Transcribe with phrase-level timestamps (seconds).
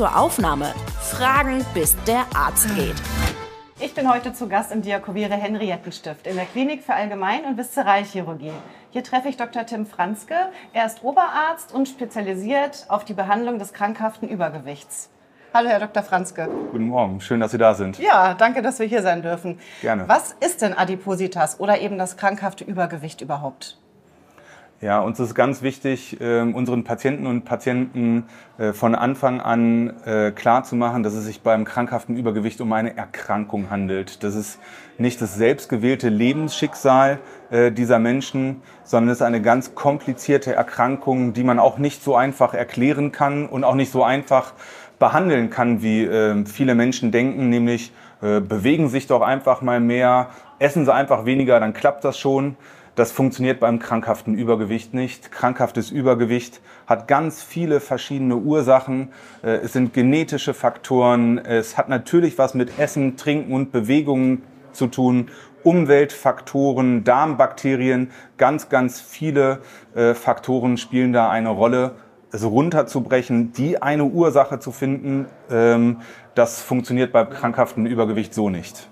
[0.00, 0.72] zur Aufnahme.
[0.98, 2.94] Fragen, bis der Arzt geht.
[3.80, 8.54] Ich bin heute zu Gast im Diakovire Henriettenstift in der Klinik für Allgemein- und Viszeralchirurgie.
[8.92, 9.66] Hier treffe ich Dr.
[9.66, 10.34] Tim Franzke.
[10.72, 15.10] Er ist Oberarzt und spezialisiert auf die Behandlung des krankhaften Übergewichts.
[15.52, 16.02] Hallo, Herr Dr.
[16.02, 16.48] Franzke.
[16.72, 17.98] Guten Morgen, schön, dass Sie da sind.
[17.98, 19.58] Ja, danke, dass wir hier sein dürfen.
[19.82, 20.08] Gerne.
[20.08, 23.79] Was ist denn Adipositas oder eben das krankhafte Übergewicht überhaupt?
[24.82, 28.24] Ja, uns ist ganz wichtig, äh, unseren Patienten und Patienten
[28.56, 32.72] äh, von Anfang an äh, klar zu machen, dass es sich beim krankhaften Übergewicht um
[32.72, 34.24] eine Erkrankung handelt.
[34.24, 34.58] Das ist
[34.96, 37.18] nicht das selbstgewählte Lebensschicksal
[37.50, 42.16] äh, dieser Menschen, sondern es ist eine ganz komplizierte Erkrankung, die man auch nicht so
[42.16, 44.54] einfach erklären kann und auch nicht so einfach
[44.98, 46.06] behandeln kann, wie
[46.44, 51.72] viele Menschen denken, nämlich bewegen sich doch einfach mal mehr, essen sie einfach weniger, dann
[51.72, 52.56] klappt das schon.
[52.96, 55.30] Das funktioniert beim krankhaften Übergewicht nicht.
[55.30, 59.10] Krankhaftes Übergewicht hat ganz viele verschiedene Ursachen.
[59.42, 61.38] Äh, es sind genetische Faktoren.
[61.38, 65.30] Es hat natürlich was mit Essen, Trinken und Bewegungen zu tun.
[65.62, 69.60] Umweltfaktoren, Darmbakterien, ganz, ganz viele
[69.94, 71.96] äh, Faktoren spielen da eine Rolle.
[72.32, 76.00] Es runterzubrechen, die eine Ursache zu finden, ähm,
[76.34, 78.89] das funktioniert beim krankhaften Übergewicht so nicht.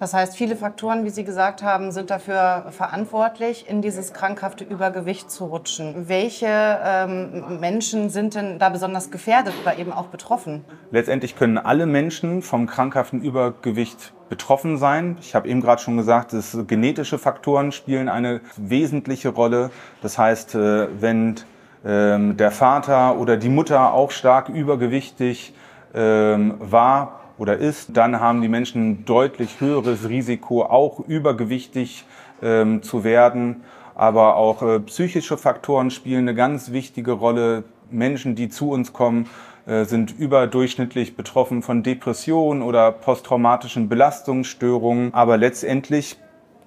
[0.00, 5.30] Das heißt, viele Faktoren, wie Sie gesagt haben, sind dafür verantwortlich, in dieses krankhafte Übergewicht
[5.30, 6.08] zu rutschen.
[6.08, 10.64] Welche ähm, Menschen sind denn da besonders gefährdet oder eben auch betroffen?
[10.90, 15.18] Letztendlich können alle Menschen vom krankhaften Übergewicht betroffen sein.
[15.20, 19.70] Ich habe eben gerade schon gesagt, dass genetische Faktoren spielen eine wesentliche Rolle.
[20.00, 21.36] Das heißt, äh, wenn
[21.84, 25.52] ähm, der Vater oder die Mutter auch stark übergewichtig
[25.92, 32.04] ähm, war, oder ist, dann haben die Menschen ein deutlich höheres Risiko, auch übergewichtig
[32.42, 33.62] ähm, zu werden.
[33.94, 37.64] Aber auch äh, psychische Faktoren spielen eine ganz wichtige Rolle.
[37.90, 39.26] Menschen, die zu uns kommen,
[39.66, 45.14] äh, sind überdurchschnittlich betroffen von Depressionen oder posttraumatischen Belastungsstörungen.
[45.14, 46.18] Aber letztendlich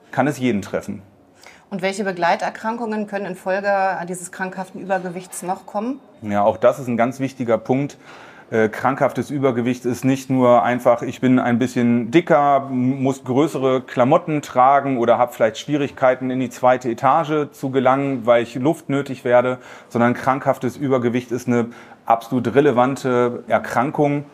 [0.10, 1.04] kann es jeden treffen.
[1.70, 3.72] Und welche Begleiterkrankungen können infolge
[4.10, 6.00] dieses krankhaften Übergewichts noch kommen?
[6.24, 7.98] Ja, auch das ist ein ganz wichtiger Punkt
[8.54, 14.44] äh, krankhaftes Übergewicht ist nicht nur einfach, ich bin ein bisschen dicker, muss größere Klamotten
[14.44, 19.26] tragen oder habe vielleicht Schwierigkeiten in die zweite Etage zu gelangen, weil ich Luft nötig
[19.26, 19.58] werde,
[19.90, 21.70] sondern krankhaftes Übergewicht ist eine
[22.06, 24.26] absolut relevante Erkrankung.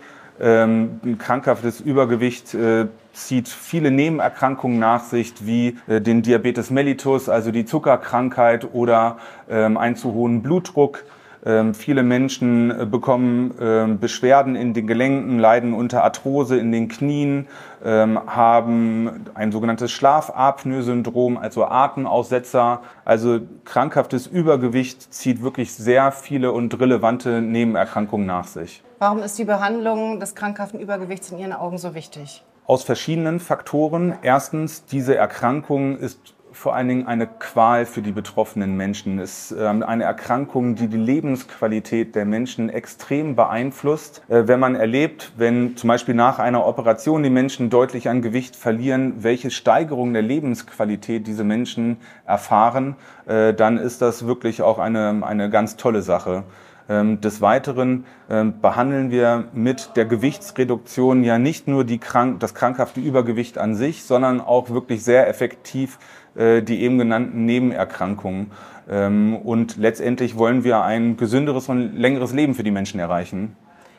[0.41, 7.51] Ähm, krankhaftes Übergewicht äh, zieht viele Nebenerkrankungen nach sich, wie äh, den Diabetes mellitus, also
[7.51, 9.15] die Zuckerkrankheit oder
[9.49, 11.05] ähm, einen zu hohen Blutdruck.
[11.45, 16.89] Ähm, viele Menschen äh, bekommen ähm, Beschwerden in den Gelenken, leiden unter Arthrose in den
[16.89, 17.47] Knien,
[17.83, 22.81] ähm, haben ein sogenanntes Schlafapnoe-Syndrom, also Atemaussetzer.
[23.05, 28.83] Also krankhaftes Übergewicht zieht wirklich sehr viele und relevante Nebenerkrankungen nach sich.
[28.99, 32.43] Warum ist die Behandlung des krankhaften Übergewichts in Ihren Augen so wichtig?
[32.65, 34.13] Aus verschiedenen Faktoren.
[34.21, 39.17] Erstens, diese Erkrankung ist vor allen Dingen eine Qual für die betroffenen Menschen.
[39.17, 44.21] Es ist ähm, eine Erkrankung, die die Lebensqualität der Menschen extrem beeinflusst.
[44.27, 48.57] Äh, wenn man erlebt, wenn zum Beispiel nach einer Operation die Menschen deutlich an Gewicht
[48.57, 55.21] verlieren, welche Steigerung der Lebensqualität diese Menschen erfahren, äh, dann ist das wirklich auch eine,
[55.25, 56.43] eine ganz tolle Sache.
[56.89, 62.55] Ähm, des Weiteren ähm, behandeln wir mit der Gewichtsreduktion ja nicht nur die krank, das
[62.55, 65.99] krankhafte Übergewicht an sich, sondern auch wirklich sehr effektiv
[66.35, 68.51] die eben genannten Nebenerkrankungen.
[68.89, 73.55] Ähm, und letztendlich wollen wir ein gesünderes und längeres Leben für die Menschen erreichen.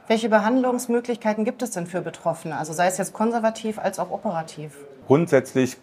[0.09, 2.57] Welche Behandlungsmöglichkeiten gibt es denn für Betroffene?
[2.57, 4.73] Also sei es jetzt konservativ als auch operativ?
[5.07, 5.77] Grundsätzlich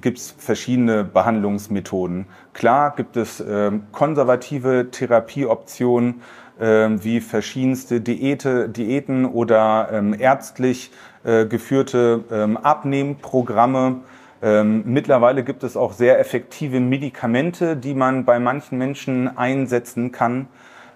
[0.00, 2.26] gibt es verschiedene Behandlungsmethoden.
[2.52, 6.20] Klar gibt es äh, konservative Therapieoptionen
[6.58, 10.90] äh, wie verschiedenste Diäte, Diäten oder ähm, ärztlich
[11.24, 14.00] äh, geführte ähm, Abnehmprogramme.
[14.44, 20.48] Ähm, mittlerweile gibt es auch sehr effektive Medikamente, die man bei manchen Menschen einsetzen kann.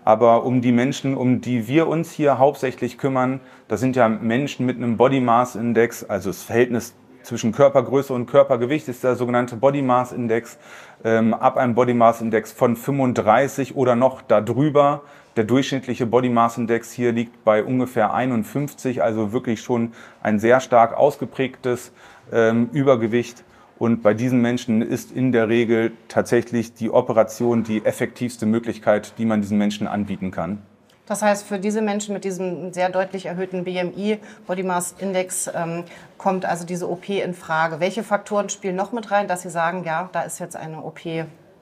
[0.05, 4.67] Aber um die Menschen, um die wir uns hier hauptsächlich kümmern, das sind ja Menschen
[4.67, 9.57] mit einem Body Mass Index, also das Verhältnis zwischen Körpergröße und Körpergewicht ist der sogenannte
[9.57, 10.59] Body Mass Index.
[11.05, 15.03] Ähm, ab einem Body Mass Index von 35 oder noch darüber.
[15.37, 19.93] Der durchschnittliche Body Mass Index hier liegt bei ungefähr 51, also wirklich schon
[20.23, 21.93] ein sehr stark ausgeprägtes
[22.33, 23.45] ähm, Übergewicht.
[23.79, 29.25] Und bei diesen Menschen ist in der Regel tatsächlich die Operation die effektivste Möglichkeit, die
[29.25, 30.59] man diesen Menschen anbieten kann.
[31.07, 35.85] Das heißt, für diese Menschen mit diesem sehr deutlich erhöhten BMI, Body Mass Index, ähm,
[36.19, 37.81] kommt also diese OP in Frage.
[37.81, 41.01] Welche Faktoren spielen noch mit rein, dass Sie sagen, ja, da ist jetzt eine OP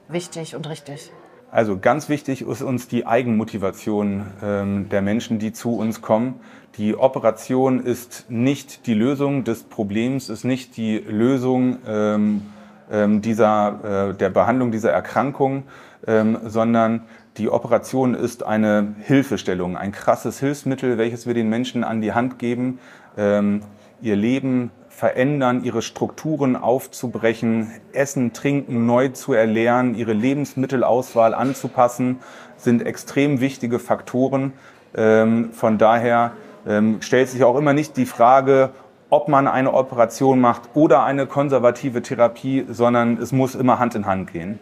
[0.09, 1.11] wichtig und richtig?
[1.49, 6.41] Also ganz wichtig ist uns die Eigenmotivation ähm, der Menschen, die zu uns kommen.
[6.77, 12.43] Die Operation ist nicht die Lösung des Problems, ist nicht die Lösung ähm,
[12.91, 15.63] ähm, dieser, äh, der Behandlung dieser Erkrankung,
[16.05, 17.01] ähm, sondern
[17.37, 22.37] die Operation ist eine Hilfestellung, ein krasses Hilfsmittel, welches wir den Menschen an die Hand
[22.37, 22.77] geben,
[23.17, 23.61] ähm,
[23.99, 32.19] ihr Leben verändern, ihre Strukturen aufzubrechen, Essen, Trinken neu zu erlernen, ihre Lebensmittelauswahl anzupassen,
[32.55, 34.53] sind extrem wichtige Faktoren.
[34.95, 36.33] Ähm, von daher
[36.67, 38.71] ähm, stellt sich auch immer nicht die Frage,
[39.09, 44.05] ob man eine Operation macht oder eine konservative Therapie, sondern es muss immer Hand in
[44.05, 44.59] Hand gehen.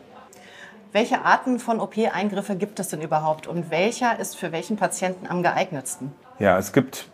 [0.91, 5.43] Welche Arten von OP-Eingriffe gibt es denn überhaupt und welcher ist für welchen Patienten am
[5.43, 6.13] geeignetsten?
[6.39, 7.09] Ja, es gibt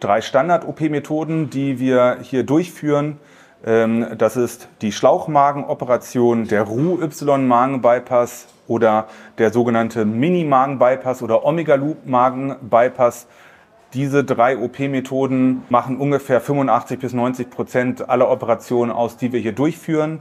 [0.00, 3.18] drei Standard-OP-Methoden, die wir hier durchführen.
[3.66, 9.08] Ähm, das ist die Schlauchmagenoperation, der RU-Y-Magen-Bypass oder
[9.38, 13.26] der sogenannte Mini-Magen-Bypass oder Omega-Loop-Magen-Bypass.
[13.94, 19.52] Diese drei OP-Methoden machen ungefähr 85 bis 90 Prozent aller Operationen aus, die wir hier
[19.52, 20.18] durchführen.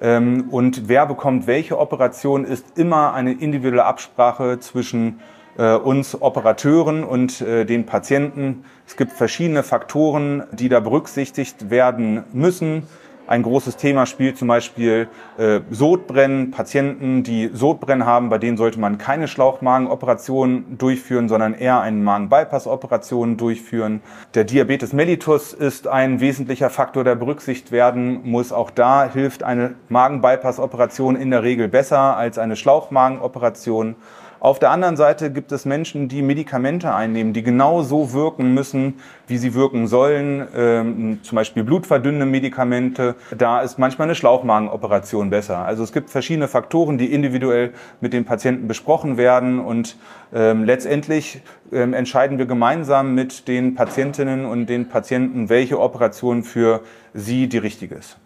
[0.00, 5.20] Ähm, und wer bekommt welche Operation, ist immer eine individuelle Absprache zwischen
[5.56, 8.64] äh, uns Operateuren und äh, den Patienten.
[8.88, 12.88] Es gibt verschiedene Faktoren, die da berücksichtigt werden müssen.
[13.26, 15.08] Ein großes Thema spielt zum Beispiel
[15.38, 16.50] äh, Sodbrennen.
[16.50, 23.36] Patienten, die Sodbrennen haben, bei denen sollte man keine Schlauchmagenoperation durchführen, sondern eher eine Magen-Bypass-Operation
[23.36, 24.02] durchführen.
[24.34, 28.52] Der Diabetes mellitus ist ein wesentlicher Faktor, der berücksichtigt werden muss.
[28.52, 33.94] Auch da hilft eine Magen-Bypass-Operation in der Regel besser als eine Schlauchmagenoperation.
[34.42, 38.94] Auf der anderen Seite gibt es Menschen, die Medikamente einnehmen, die genau so wirken müssen,
[39.28, 40.48] wie sie wirken sollen.
[40.56, 43.14] Ähm, zum Beispiel blutverdünnende Medikamente.
[43.38, 45.58] Da ist manchmal eine Schlauchmagenoperation besser.
[45.58, 49.96] Also es gibt verschiedene Faktoren, die individuell mit dem Patienten besprochen werden und
[50.34, 51.40] ähm, letztendlich
[51.70, 56.80] ähm, entscheiden wir gemeinsam mit den Patientinnen und den Patienten, welche Operation für
[57.14, 58.18] sie die richtige ist.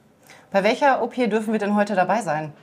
[0.51, 2.55] Bei welcher OP dürfen wir denn heute dabei sein?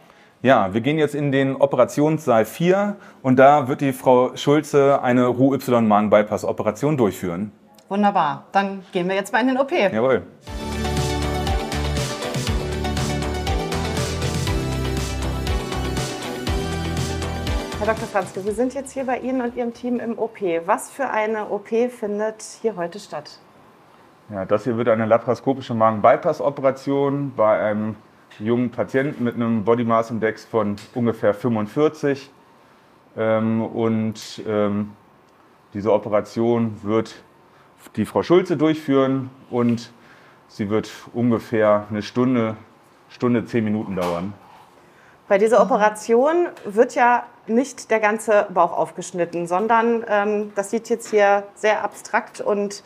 [0.43, 5.27] Ja, wir gehen jetzt in den Operationssaal 4 und da wird die Frau Schulze eine
[5.27, 7.53] Ruh-Y-Magen-Bypass-Operation durchführen.
[7.87, 9.71] Wunderbar, dann gehen wir jetzt mal in den OP.
[9.71, 10.23] Jawohl.
[17.79, 18.07] Herr Dr.
[18.09, 20.41] Franzke, wir sind jetzt hier bei Ihnen und Ihrem Team im OP.
[20.65, 23.39] Was für eine OP findet hier heute statt?
[24.29, 27.95] Ja, das hier wird eine laparoskopische Magen-Bypass-Operation bei einem
[28.39, 32.29] jungen Patienten mit einem Body Mass Index von ungefähr 45.
[33.17, 34.91] Ähm, und ähm,
[35.73, 37.15] diese Operation wird
[37.95, 39.91] die Frau Schulze durchführen und
[40.47, 42.55] sie wird ungefähr eine Stunde,
[43.09, 44.33] Stunde, zehn Minuten dauern.
[45.27, 51.09] Bei dieser Operation wird ja nicht der ganze Bauch aufgeschnitten, sondern ähm, das sieht jetzt
[51.09, 52.83] hier sehr abstrakt und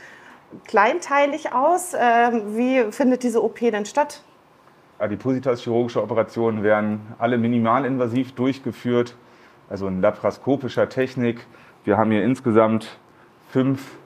[0.66, 1.94] kleinteilig aus.
[1.98, 4.22] Ähm, wie findet diese OP denn statt?
[5.00, 9.16] Adipositas-chirurgische Operationen werden alle minimalinvasiv durchgeführt,
[9.70, 11.46] also in laparoskopischer Technik.
[11.84, 12.98] Wir haben hier insgesamt
[13.50, 13.98] fünf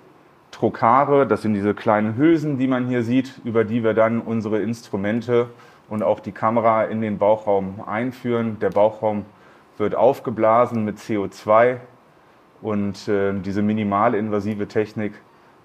[0.52, 4.60] Trokare, das sind diese kleinen Hülsen, die man hier sieht, über die wir dann unsere
[4.60, 5.50] Instrumente
[5.90, 8.60] und auch die Kamera in den Bauchraum einführen.
[8.60, 9.26] Der Bauchraum
[9.78, 11.78] wird aufgeblasen mit CO2
[12.62, 15.14] und äh, diese minimalinvasive Technik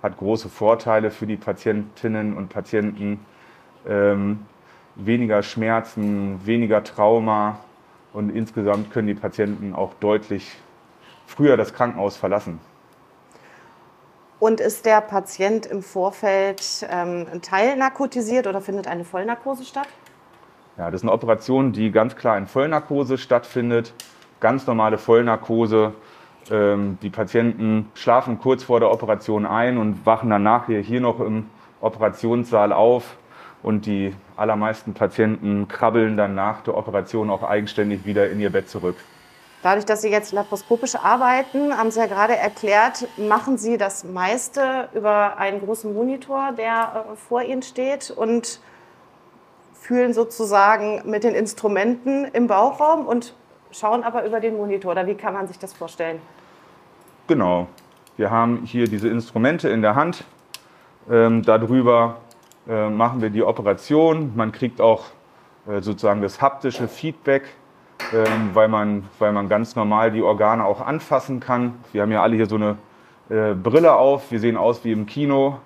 [0.02, 3.20] hat große Vorteile für die Patientinnen und Patienten.
[3.88, 4.40] Ähm,
[4.96, 7.60] weniger Schmerzen, weniger Trauma
[8.12, 10.56] und insgesamt können die Patienten auch deutlich
[11.26, 12.58] früher das Krankenhaus verlassen.
[14.38, 19.88] Und ist der Patient im Vorfeld ähm, teilnarkotisiert oder findet eine Vollnarkose statt?
[20.76, 23.94] Ja, das ist eine Operation, die ganz klar in Vollnarkose stattfindet.
[24.40, 25.94] Ganz normale Vollnarkose.
[26.50, 31.20] Ähm, die Patienten schlafen kurz vor der Operation ein und wachen danach hier, hier noch
[31.20, 31.46] im
[31.80, 33.16] Operationssaal auf
[33.62, 38.68] und die allermeisten Patienten krabbeln dann nach der Operation auch eigenständig wieder in ihr Bett
[38.68, 38.96] zurück.
[39.62, 44.88] Dadurch, dass Sie jetzt laparoskopisch arbeiten, haben Sie ja gerade erklärt, machen Sie das meiste
[44.94, 48.60] über einen großen Monitor, der äh, vor Ihnen steht und
[49.74, 53.34] fühlen sozusagen mit den Instrumenten im Bauchraum und
[53.72, 54.92] schauen aber über den Monitor.
[54.92, 56.20] Oder wie kann man sich das vorstellen?
[57.26, 57.66] Genau.
[58.16, 60.24] Wir haben hier diese Instrumente in der Hand.
[61.10, 62.18] Ähm, darüber
[62.68, 64.32] äh, machen wir die Operation.
[64.34, 65.04] Man kriegt auch
[65.68, 67.44] äh, sozusagen das haptische Feedback,
[68.12, 71.74] äh, weil, man, weil man ganz normal die Organe auch anfassen kann.
[71.92, 72.76] Wir haben ja alle hier so eine
[73.28, 74.30] äh, Brille auf.
[74.30, 75.58] Wir sehen aus wie im Kino.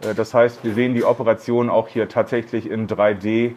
[0.00, 3.54] Äh, das heißt, wir sehen die Operation auch hier tatsächlich in 3D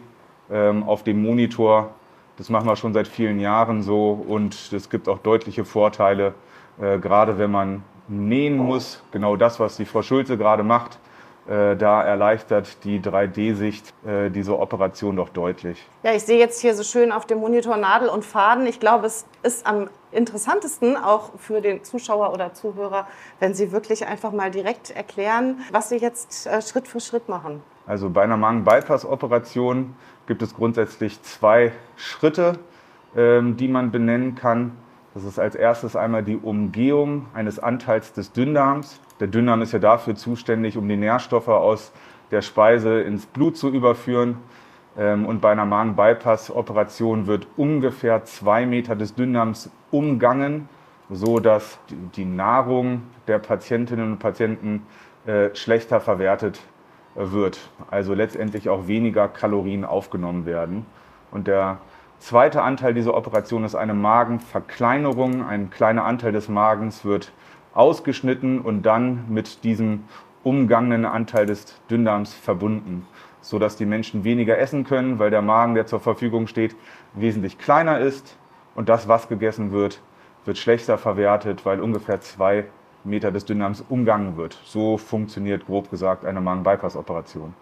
[0.50, 1.90] ähm, auf dem Monitor
[2.36, 6.34] Das machen wir schon seit vielen Jahren so und es gibt auch deutliche Vorteile,
[6.80, 9.02] äh, gerade wenn man nähen muss.
[9.12, 10.98] Genau das, was die Frau Schulze gerade macht.
[11.48, 15.82] Äh, da erleichtert die 3D-Sicht äh, diese Operation doch deutlich.
[16.02, 18.66] Ja, ich sehe jetzt hier so schön auf dem Monitor Nadel und Faden.
[18.66, 23.06] Ich glaube, es ist am interessantesten auch für den Zuschauer oder Zuhörer,
[23.40, 27.62] wenn Sie wirklich einfach mal direkt erklären, was Sie jetzt äh, Schritt für Schritt machen.
[27.86, 32.58] Also bei einer Magen-Bypass-Operation gibt es grundsätzlich zwei Schritte,
[33.16, 34.72] ähm, die man benennen kann.
[35.14, 39.00] Das ist als erstes einmal die Umgehung eines Anteils des Dünndarms.
[39.20, 41.92] Der Dünndarm ist ja dafür zuständig, um die Nährstoffe aus
[42.30, 44.36] der Speise ins Blut zu überführen.
[44.96, 50.68] Ähm, und bei einer Magen-Bypass-Operation wird ungefähr zwei Meter des Dünndarms umgangen,
[51.10, 51.78] so dass
[52.16, 54.86] die Nahrung der Patientinnen und Patienten
[55.26, 56.60] äh, schlechter verwertet
[57.14, 57.58] wird.
[57.90, 60.86] Also letztendlich auch weniger Kalorien aufgenommen werden.
[61.30, 61.78] Und der
[62.18, 65.46] Zweiter Anteil dieser Operation ist eine Magenverkleinerung.
[65.46, 67.32] Ein kleiner Anteil des Magens wird
[67.74, 70.04] ausgeschnitten und dann mit diesem
[70.42, 73.06] umgangenen Anteil des Dünndarms verbunden,
[73.40, 76.76] sodass die Menschen weniger essen können, weil der Magen, der zur Verfügung steht,
[77.14, 78.36] wesentlich kleiner ist
[78.74, 80.00] und das, was gegessen wird,
[80.44, 82.66] wird schlechter verwertet, weil ungefähr zwei
[83.04, 84.58] Meter des Dünndarms umgangen wird.
[84.64, 87.54] So funktioniert grob gesagt eine Magen-Bypass-Operation.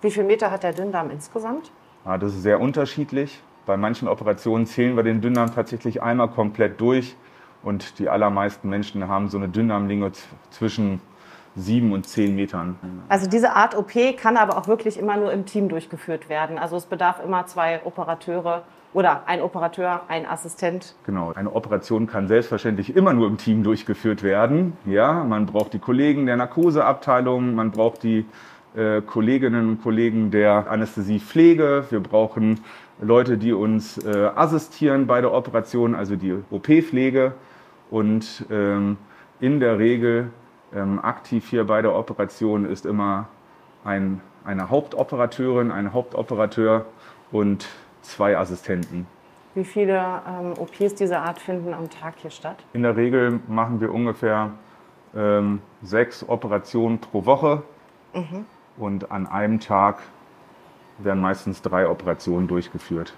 [0.00, 1.72] Wie viel Meter hat der Dünndarm insgesamt?
[2.04, 3.42] Ja, das ist sehr unterschiedlich.
[3.66, 7.16] Bei manchen Operationen zählen wir den Dünndarm tatsächlich einmal komplett durch
[7.62, 10.12] und die allermeisten Menschen haben so eine Dünndarmlinge
[10.50, 11.00] zwischen
[11.54, 12.76] sieben und zehn Metern.
[13.08, 16.58] Also diese Art OP kann aber auch wirklich immer nur im Team durchgeführt werden.
[16.58, 18.62] Also es bedarf immer zwei Operateure
[18.94, 20.94] oder ein Operateur, ein Assistent.
[21.04, 24.76] Genau, eine Operation kann selbstverständlich immer nur im Team durchgeführt werden.
[24.86, 28.24] Ja, man braucht die Kollegen der Narkoseabteilung, man braucht die
[28.74, 32.60] äh, Kolleginnen und Kollegen der Anästhesiepflege, wir brauchen
[33.00, 37.32] Leute, die uns äh, assistieren bei der Operation, also die OP-Pflege
[37.90, 38.96] und ähm,
[39.40, 40.30] in der Regel
[40.74, 43.28] ähm, aktiv hier bei der Operation ist immer
[43.84, 46.86] ein, eine Hauptoperateurin, ein Hauptoperateur
[47.30, 47.68] und
[48.02, 49.06] zwei Assistenten.
[49.54, 52.56] Wie viele ähm, OPs dieser Art finden am Tag hier statt?
[52.72, 54.52] In der Regel machen wir ungefähr
[55.16, 57.62] ähm, sechs Operationen pro Woche
[58.12, 58.44] mhm.
[58.76, 60.00] und an einem Tag
[60.98, 63.14] werden meistens drei Operationen durchgeführt.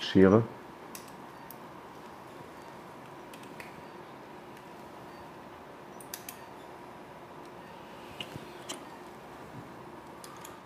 [0.00, 0.42] Schere.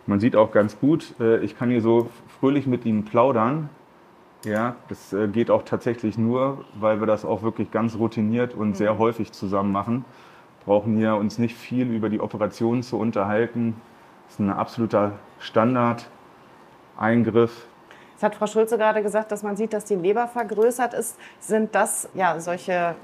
[0.07, 3.71] Man sieht auch ganz gut, äh, ich kann hier so fröhlich mit Ihnen plaudern.
[4.45, 8.77] Ja, das äh, geht auch tatsächlich nur, weil wir das auch wirklich ganz routiniert und
[8.77, 8.99] sehr mhm.
[8.99, 10.05] häufig zusammen machen
[10.65, 13.81] brauchen hier uns nicht viel über die Operation zu unterhalten.
[14.27, 17.67] Das ist ein absoluter Standard-Eingriff.
[18.13, 21.19] Jetzt hat Frau Schulze gerade gesagt, dass man sieht, dass die Leber vergrößert ist.
[21.39, 22.95] Sind das ja solche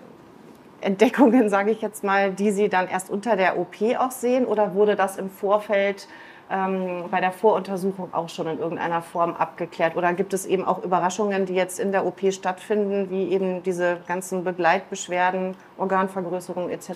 [0.83, 4.45] Entdeckungen, sage ich jetzt mal, die Sie dann erst unter der OP auch sehen?
[4.45, 6.07] Oder wurde das im Vorfeld
[6.51, 9.97] ähm, bei der Voruntersuchung auch schon in irgendeiner Form abgeklärt?
[9.97, 13.97] Oder gibt es eben auch Überraschungen, die jetzt in der OP stattfinden, wie eben diese
[14.07, 16.91] ganzen Begleitbeschwerden, Organvergrößerung etc.?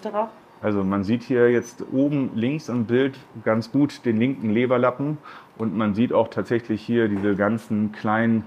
[0.63, 5.19] Also man sieht hier jetzt oben links im Bild ganz gut den linken Leberlappen
[5.57, 8.45] und man sieht auch tatsächlich hier diese ganzen kleinen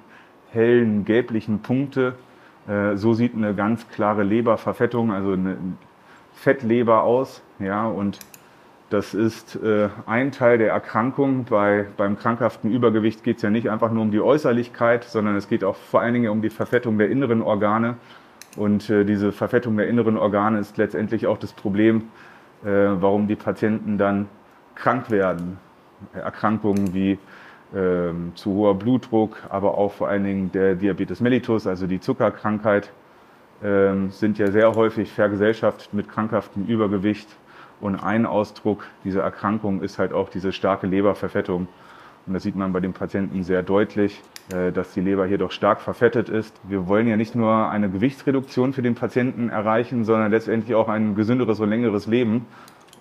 [0.52, 2.16] hellen gelblichen Punkte.
[2.68, 5.58] Äh, so sieht eine ganz klare Leberverfettung, also eine
[6.34, 7.42] Fettleber aus.
[7.60, 8.20] Ja, und
[8.90, 11.46] das ist äh, ein Teil der Erkrankung.
[11.46, 15.48] Bei, beim krankhaften Übergewicht geht es ja nicht einfach nur um die Äußerlichkeit, sondern es
[15.50, 17.96] geht auch vor allen Dingen um die Verfettung der inneren Organe.
[18.56, 22.04] Und äh, diese Verfettung der inneren Organe ist letztendlich auch das Problem,
[22.64, 24.28] äh, warum die Patienten dann
[24.76, 25.58] krank werden.
[26.14, 27.18] Erkrankungen wie
[27.74, 32.92] äh, zu hoher Blutdruck, aber auch vor allen Dingen der Diabetes mellitus, also die Zuckerkrankheit,
[33.64, 37.30] ähm, sind ja sehr häufig vergesellschaftet mit krankhaftem Übergewicht.
[37.80, 41.68] Und ein Ausdruck dieser Erkrankung ist halt auch diese starke Leberverfettung.
[42.26, 44.22] Und das sieht man bei den Patienten sehr deutlich.
[44.52, 46.54] Äh, dass die Leber hier doch stark verfettet ist.
[46.64, 51.16] Wir wollen ja nicht nur eine Gewichtsreduktion für den Patienten erreichen, sondern letztendlich auch ein
[51.16, 52.46] gesünderes und längeres Leben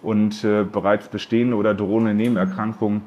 [0.02, 3.02] und äh, bereits bestehende oder drohende Nebenerkrankungen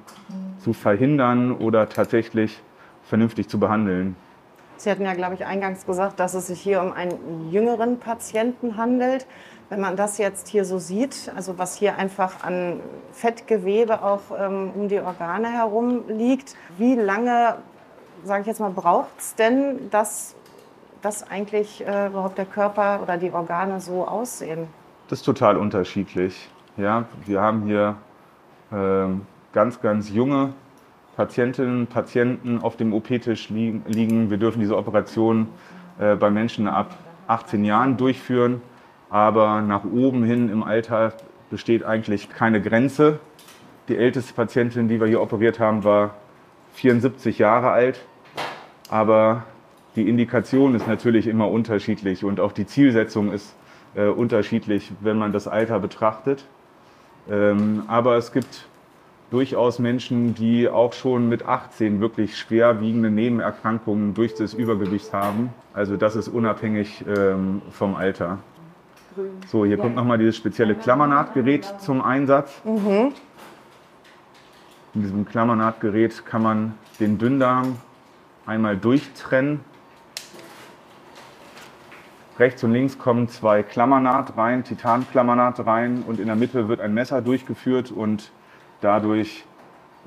[0.59, 2.61] zu verhindern oder tatsächlich
[3.03, 4.17] vernünftig zu behandeln.
[4.77, 8.75] Sie hatten ja, glaube ich, eingangs gesagt, dass es sich hier um einen jüngeren Patienten
[8.75, 9.27] handelt.
[9.69, 12.81] Wenn man das jetzt hier so sieht, also was hier einfach an
[13.13, 17.55] Fettgewebe auch ähm, um die Organe herum liegt, wie lange
[18.25, 20.35] sage ich jetzt mal, braucht es denn, dass,
[21.01, 24.67] dass eigentlich äh, überhaupt der Körper oder die Organe so aussehen?
[25.07, 26.49] Das ist total unterschiedlich.
[26.77, 27.95] Ja, wir haben hier
[28.71, 29.05] äh,
[29.53, 30.53] ganz, ganz junge
[31.15, 34.29] Patientinnen und Patienten auf dem OP-Tisch liegen.
[34.29, 35.47] Wir dürfen diese Operation
[35.99, 38.61] äh, bei Menschen ab 18 Jahren durchführen,
[39.09, 41.13] aber nach oben hin im Alter
[41.49, 43.19] besteht eigentlich keine Grenze.
[43.87, 46.15] Die älteste Patientin, die wir hier operiert haben, war
[46.73, 48.03] 74 Jahre alt,
[48.89, 49.43] aber
[49.95, 53.55] die Indikation ist natürlich immer unterschiedlich und auch die Zielsetzung ist
[53.95, 56.45] äh, unterschiedlich, wenn man das Alter betrachtet.
[57.29, 58.67] Ähm, aber es gibt
[59.31, 65.49] durchaus Menschen, die auch schon mit 18 wirklich schwerwiegende Nebenerkrankungen durch das Übergewicht haben.
[65.73, 68.39] Also das ist unabhängig ähm, vom Alter.
[69.47, 72.61] So, hier kommt nochmal dieses spezielle Klammernahtgerät zum Einsatz.
[72.65, 73.13] Mhm.
[74.93, 77.77] In diesem Klammernahtgerät kann man den Dünndarm
[78.45, 79.61] einmal durchtrennen.
[82.37, 86.93] Rechts und links kommen zwei Klammernaht rein, Titanklammernaht rein und in der Mitte wird ein
[86.93, 88.31] Messer durchgeführt und
[88.81, 89.45] Dadurch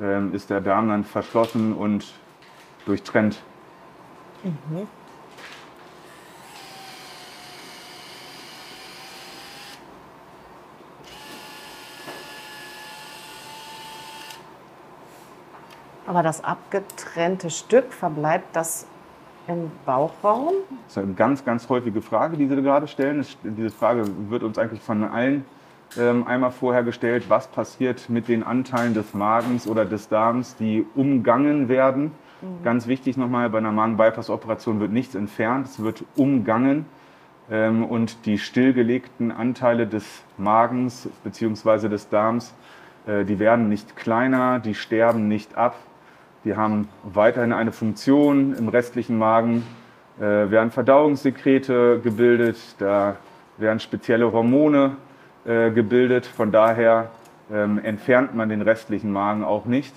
[0.00, 2.07] ähm, ist der Darm dann verschlossen und
[2.87, 3.42] durchtrennt.
[4.45, 4.87] Mhm.
[16.08, 18.86] Aber das abgetrennte Stück, verbleibt das
[19.46, 20.54] im Bauchraum?
[20.86, 23.26] Das ist eine ganz, ganz häufige Frage, die Sie gerade stellen.
[23.44, 25.44] Diese Frage wird uns eigentlich von allen
[25.98, 30.86] ähm, einmal vorher gestellt, was passiert mit den Anteilen des Magens oder des Darms, die
[30.94, 32.12] umgangen werden.
[32.40, 32.64] Mhm.
[32.64, 36.86] Ganz wichtig nochmal, bei einer Magen-Bypass-Operation wird nichts entfernt, es wird umgangen.
[37.50, 40.06] Ähm, und die stillgelegten Anteile des
[40.38, 41.90] Magens bzw.
[41.90, 42.54] des Darms,
[43.06, 45.76] äh, die werden nicht kleiner, die sterben nicht ab.
[46.45, 49.64] Die haben weiterhin eine Funktion im restlichen Magen,
[50.18, 53.16] äh, werden Verdauungssekrete gebildet, da
[53.57, 54.97] werden spezielle Hormone
[55.45, 56.26] äh, gebildet.
[56.26, 57.11] Von daher
[57.52, 59.95] ähm, entfernt man den restlichen Magen auch nicht.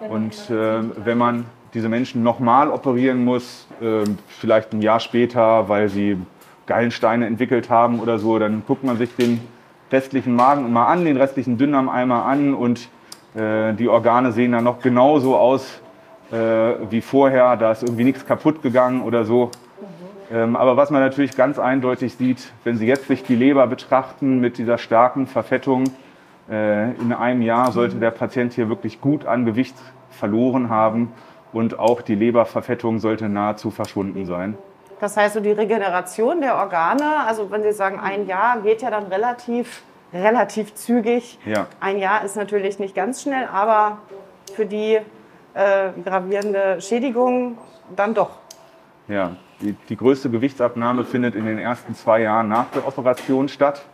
[0.00, 1.44] Und äh, wenn man
[1.74, 6.16] diese Menschen nochmal operieren muss, äh, vielleicht ein Jahr später, weil sie
[6.66, 9.40] Gallensteine entwickelt haben oder so, dann guckt man sich den
[9.90, 12.88] restlichen Magen mal an, den restlichen Dünndarm einmal an und
[13.38, 15.80] die Organe sehen dann noch genauso aus
[16.32, 16.36] äh,
[16.90, 17.56] wie vorher.
[17.56, 19.50] Da ist irgendwie nichts kaputt gegangen oder so.
[20.30, 24.40] Ähm, aber was man natürlich ganz eindeutig sieht, wenn Sie jetzt sich die Leber betrachten
[24.40, 25.84] mit dieser starken Verfettung,
[26.50, 29.76] äh, in einem Jahr sollte der Patient hier wirklich gut an Gewicht
[30.10, 31.12] verloren haben
[31.52, 34.56] und auch die Leberverfettung sollte nahezu verschwunden sein.
[35.00, 38.90] Das heißt, so die Regeneration der Organe, also wenn Sie sagen ein Jahr, geht ja
[38.90, 41.38] dann relativ, relativ zügig.
[41.44, 41.66] Ja.
[41.80, 43.98] Ein Jahr ist natürlich nicht ganz schnell, aber
[44.54, 44.98] für die
[45.54, 47.58] äh, gravierende Schädigung
[47.94, 48.30] dann doch.
[49.08, 53.84] Ja, die, die größte Gewichtsabnahme findet in den ersten zwei Jahren nach der Operation statt.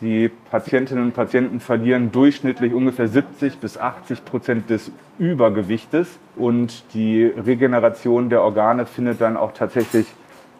[0.00, 7.24] Die Patientinnen und Patienten verlieren durchschnittlich ungefähr 70 bis 80 Prozent des Übergewichtes und die
[7.24, 10.06] Regeneration der Organe findet dann auch tatsächlich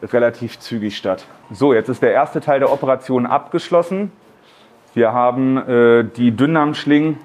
[0.03, 1.27] relativ zügig statt.
[1.51, 4.11] So, jetzt ist der erste Teil der Operation abgeschlossen.
[4.97, 7.19] Wir haben äh, die Dünndarmschlingen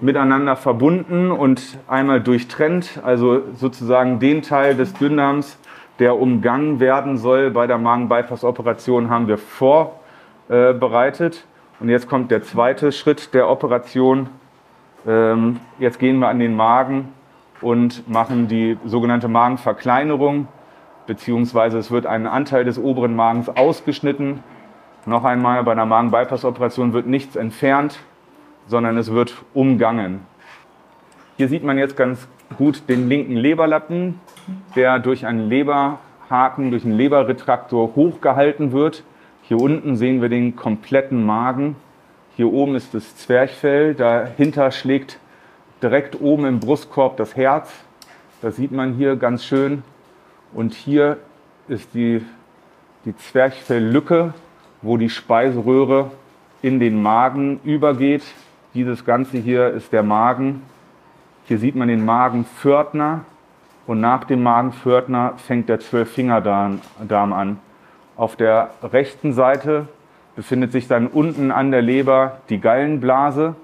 [0.00, 5.58] miteinander verbunden und einmal durchtrennt, also sozusagen den Teil des Dünndarms,
[5.98, 11.44] der umgangen werden soll bei der Magen-Bypass-Operation, haben wir vorbereitet.
[11.78, 14.30] Und jetzt kommt der zweite Schritt der Operation.
[15.06, 17.12] Ähm, jetzt gehen wir an den Magen
[17.60, 20.48] und machen die sogenannte Magenverkleinerung,
[21.06, 24.42] beziehungsweise es wird ein Anteil des oberen Magens ausgeschnitten.
[25.06, 27.98] Noch einmal, bei einer Magen-Bypass-Operation wird nichts entfernt,
[28.66, 30.20] sondern es wird umgangen.
[31.36, 34.18] Hier sieht man jetzt ganz gut den linken Leberlappen,
[34.76, 39.04] der durch einen Leberhaken, durch einen Leberretraktor hochgehalten wird.
[39.42, 41.76] Hier unten sehen wir den kompletten Magen.
[42.36, 43.94] Hier oben ist das Zwerchfell.
[43.94, 45.18] Dahinter schlägt
[45.82, 47.70] direkt oben im Brustkorb das Herz.
[48.40, 49.82] Das sieht man hier ganz schön.
[50.54, 51.18] Und hier
[51.68, 52.24] ist die,
[53.04, 54.32] die Zwerchfelllücke,
[54.84, 56.10] wo die Speiseröhre
[56.62, 58.22] in den Magen übergeht.
[58.74, 60.62] Dieses Ganze hier ist der Magen.
[61.46, 63.24] Hier sieht man den Magenpförtner
[63.86, 67.58] und nach dem Magenpförtner fängt der Zwölffingerdarm an.
[68.16, 69.88] Auf der rechten Seite
[70.36, 73.54] befindet sich dann unten an der Leber die Gallenblase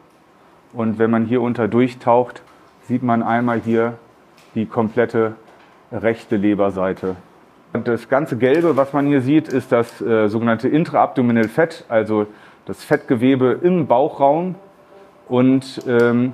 [0.72, 2.42] und wenn man hier unter durchtaucht,
[2.88, 3.94] sieht man einmal hier
[4.54, 5.34] die komplette
[5.92, 7.16] rechte Leberseite.
[7.72, 12.26] Und das ganze Gelbe, was man hier sieht, ist das äh, sogenannte Intraabdominal Fett, also
[12.66, 14.56] das Fettgewebe im Bauchraum.
[15.28, 16.32] Und ähm,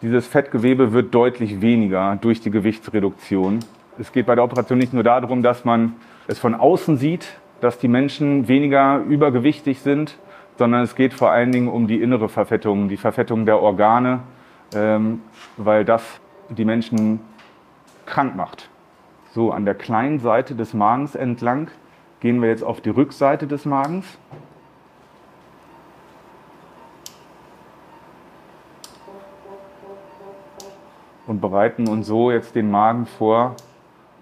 [0.00, 3.58] dieses Fettgewebe wird deutlich weniger durch die Gewichtsreduktion.
[3.98, 5.94] Es geht bei der Operation nicht nur darum, dass man
[6.26, 10.16] es von außen sieht, dass die Menschen weniger übergewichtig sind,
[10.56, 14.20] sondern es geht vor allen Dingen um die innere Verfettung, die Verfettung der Organe,
[14.74, 15.20] ähm,
[15.56, 16.02] weil das
[16.48, 17.20] die Menschen
[18.06, 18.70] krank macht.
[19.30, 21.68] So, an der kleinen Seite des Magens entlang
[22.20, 24.18] gehen wir jetzt auf die Rückseite des Magens.
[31.26, 33.54] Und bereiten uns so jetzt den Magen vor,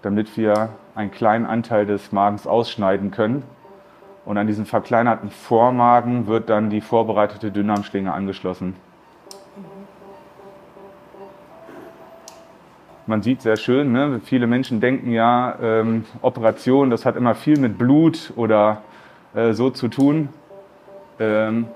[0.01, 3.43] damit wir einen kleinen Anteil des Magens ausschneiden können.
[4.25, 8.75] Und an diesen verkleinerten Vormagen wird dann die vorbereitete Dünndarmschlinge angeschlossen.
[13.09, 14.19] Man sieht sehr schön, ne?
[14.21, 18.81] viele Menschen denken ja, ähm, Operation, das hat immer viel mit Blut oder
[19.33, 20.27] äh, so zu tun.
[21.17, 21.67] Ähm,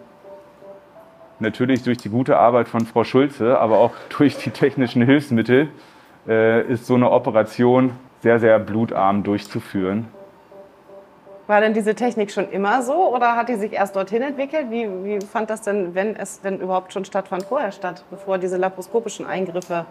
[1.39, 5.69] natürlich durch die gute Arbeit von Frau Schulze, aber auch durch die technischen Hilfsmittel
[6.27, 10.07] äh, ist so eine Operation sehr, sehr blutarm durchzuführen.
[11.47, 14.65] War denn diese Technik schon immer so oder hat die sich erst dorthin entwickelt?
[14.69, 18.57] Wie, wie fand das denn, wenn es denn überhaupt schon stattfand, vorher statt, bevor diese
[18.57, 19.85] laparoskopischen Eingriffe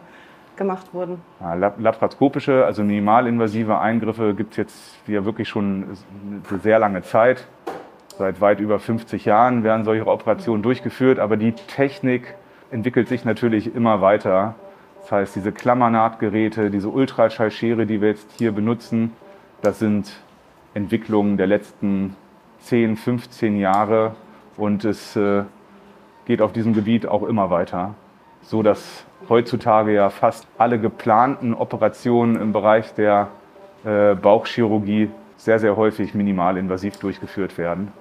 [0.61, 1.23] gemacht wurden?
[1.41, 5.97] Ja, laparoskopische, also minimalinvasive Eingriffe gibt es jetzt ja wirklich schon
[6.49, 7.47] eine sehr lange Zeit.
[8.19, 12.35] Seit weit über 50 Jahren werden solche Operationen durchgeführt, aber die Technik
[12.71, 14.55] entwickelt sich natürlich immer weiter.
[15.01, 19.13] Das heißt, diese Klammernahtgeräte, diese Ultraschallschere, die wir jetzt hier benutzen,
[19.63, 20.13] das sind
[20.75, 22.17] Entwicklungen der letzten
[22.59, 24.15] 10, 15 Jahre
[24.59, 25.45] und es äh,
[26.27, 27.95] geht auf diesem Gebiet auch immer weiter,
[28.43, 33.29] so dass heutzutage ja fast alle geplanten Operationen im Bereich der
[33.85, 37.93] äh, Bauchchirurgie sehr, sehr häufig minimalinvasiv durchgeführt werden.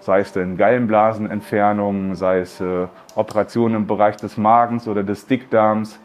[0.00, 5.98] Sei es denn Gallenblasenentfernungen, sei es äh, Operationen im Bereich des Magens oder des Dickdarms.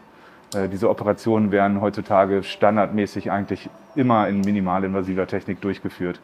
[0.53, 6.19] Äh, diese Operationen werden heutzutage standardmäßig eigentlich immer in minimalinvasiver Technik durchgeführt.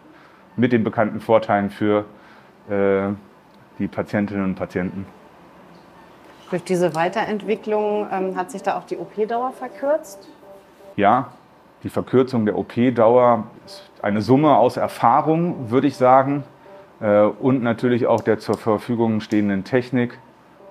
[0.57, 2.05] Mit den bekannten Vorteilen für
[2.69, 3.13] äh,
[3.79, 5.05] die Patientinnen und Patienten.
[6.51, 10.27] Durch diese Weiterentwicklung ähm, hat sich da auch die OP-Dauer verkürzt?
[10.97, 11.29] Ja,
[11.81, 16.43] die Verkürzung der OP-Dauer ist eine Summe aus Erfahrung, würde ich sagen,
[16.99, 20.19] äh, und natürlich auch der zur Verfügung stehenden Technik.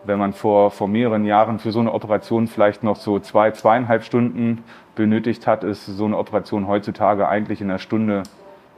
[0.04, 4.04] Wenn man vor, vor mehreren Jahren für so eine Operation vielleicht noch so zwei, zweieinhalb
[4.04, 4.62] Stunden
[4.94, 8.24] benötigt hat, ist so eine Operation heutzutage eigentlich in einer Stunde,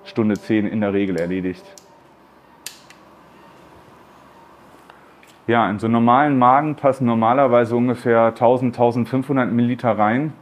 [0.05, 1.65] Stunde zehn in der Regel erledigt.
[5.49, 10.33] Ja, in so normalen Magen passen normalerweise ungefähr 1000, 1500 Milliliter rein.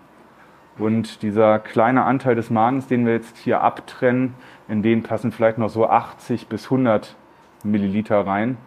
[0.79, 4.35] Und dieser kleine Anteil des Magens, den wir jetzt hier abtrennen,
[4.69, 7.17] in den passen vielleicht noch so 80 bis 100
[7.65, 8.59] Milliliter rein.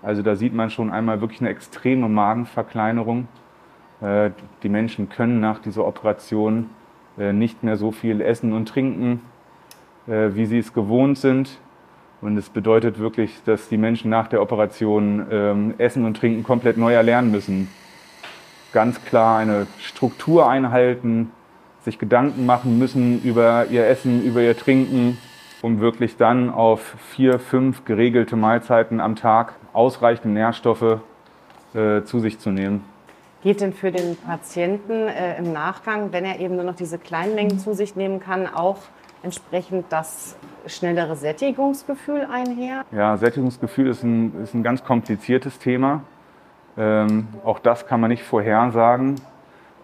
[0.00, 3.28] Also da sieht man schon einmal wirklich eine extreme Magenverkleinerung.
[4.00, 4.30] Äh,
[4.62, 6.70] die Menschen können nach dieser Operation
[7.18, 9.20] äh, nicht mehr so viel essen und trinken,
[10.06, 11.58] äh, wie sie es gewohnt sind.
[12.24, 16.78] Und es bedeutet wirklich, dass die Menschen nach der Operation ähm, Essen und Trinken komplett
[16.78, 17.68] neu erlernen müssen.
[18.72, 21.32] Ganz klar eine Struktur einhalten,
[21.82, 25.18] sich Gedanken machen müssen über ihr Essen, über ihr Trinken,
[25.60, 31.00] um wirklich dann auf vier, fünf geregelte Mahlzeiten am Tag ausreichende Nährstoffe
[31.74, 32.86] äh, zu sich zu nehmen.
[33.42, 37.34] Geht denn für den Patienten äh, im Nachgang, wenn er eben nur noch diese kleinen
[37.34, 38.78] Mengen zu sich nehmen kann, auch
[39.22, 42.84] entsprechend das schnellere Sättigungsgefühl einher?
[42.92, 46.02] Ja, Sättigungsgefühl ist ein, ist ein ganz kompliziertes Thema.
[46.76, 49.16] Ähm, auch das kann man nicht vorhersagen.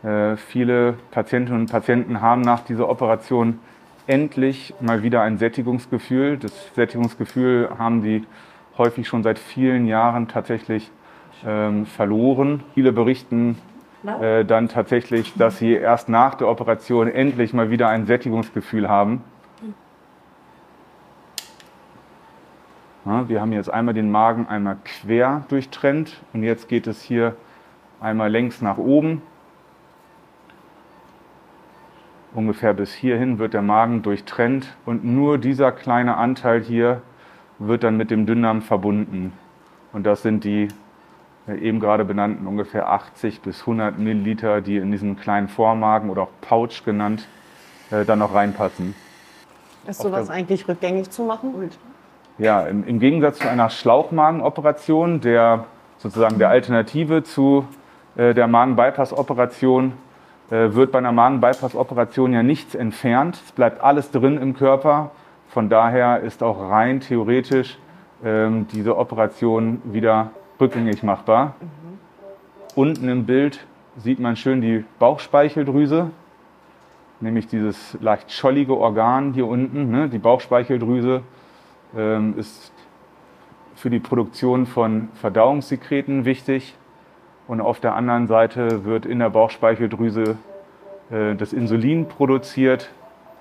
[0.02, 3.58] Äh, viele Patientinnen und Patienten haben nach dieser Operation
[4.06, 6.38] endlich mal wieder ein Sättigungsgefühl.
[6.38, 8.26] Das Sättigungsgefühl haben sie
[8.78, 10.90] häufig schon seit vielen Jahren tatsächlich
[11.46, 12.62] ähm, verloren.
[12.74, 13.58] Viele berichten
[14.20, 19.22] äh, dann tatsächlich, dass sie erst nach der Operation endlich mal wieder ein Sättigungsgefühl haben.
[23.06, 27.34] Ja, wir haben jetzt einmal den Magen einmal quer durchtrennt und jetzt geht es hier
[27.98, 29.22] einmal längs nach oben.
[32.34, 37.00] Ungefähr bis hierhin wird der Magen durchtrennt und nur dieser kleine Anteil hier
[37.58, 39.32] wird dann mit dem Dünndarm verbunden.
[39.92, 40.68] Und das sind die
[41.48, 46.22] äh, eben gerade benannten ungefähr 80 bis 100 Milliliter, die in diesen kleinen Vormagen oder
[46.22, 47.26] auch Pouch genannt,
[47.90, 48.94] äh, dann noch reinpassen.
[49.86, 51.70] Ist sowas eigentlich rückgängig zu machen?
[52.40, 55.66] Ja, im, im Gegensatz zu einer Schlauchmagenoperation, der
[55.98, 57.66] sozusagen der Alternative zu
[58.16, 59.92] äh, der Magen-Bypass-Operation,
[60.50, 63.38] äh, wird bei einer Magen-Bypass-Operation ja nichts entfernt.
[63.44, 65.10] Es bleibt alles drin im Körper.
[65.48, 67.76] Von daher ist auch rein theoretisch
[68.24, 71.56] ähm, diese Operation wieder rückgängig machbar.
[71.60, 71.98] Mhm.
[72.74, 73.66] Unten im Bild
[73.98, 76.10] sieht man schön die Bauchspeicheldrüse,
[77.20, 81.20] nämlich dieses leicht schollige Organ hier unten, ne, die Bauchspeicheldrüse
[81.96, 82.72] ähm, ist
[83.74, 86.74] für die Produktion von Verdauungssekreten wichtig.
[87.48, 90.36] Und auf der anderen Seite wird in der Bauchspeicheldrüse
[91.10, 92.90] äh, das Insulin produziert,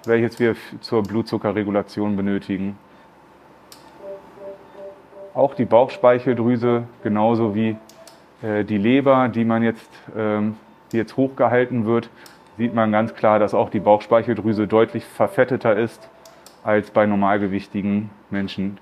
[0.05, 2.77] welches wir zur Blutzuckerregulation benötigen.
[5.33, 7.75] Auch die Bauchspeicheldrüse, genauso wie
[8.41, 10.55] äh, die Leber, die man jetzt, ähm,
[10.91, 12.09] die jetzt hochgehalten wird,
[12.57, 16.09] sieht man ganz klar, dass auch die Bauchspeicheldrüse deutlich verfetteter ist
[16.63, 18.79] als bei normalgewichtigen Menschen.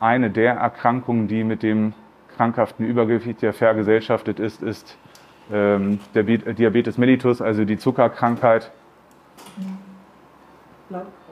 [0.00, 1.94] Eine der Erkrankungen, die mit dem
[2.36, 4.96] krankhaften Übergewicht ja vergesellschaftet ist, ist
[5.52, 8.70] ähm, der Diabetes mellitus, also die Zuckerkrankheit.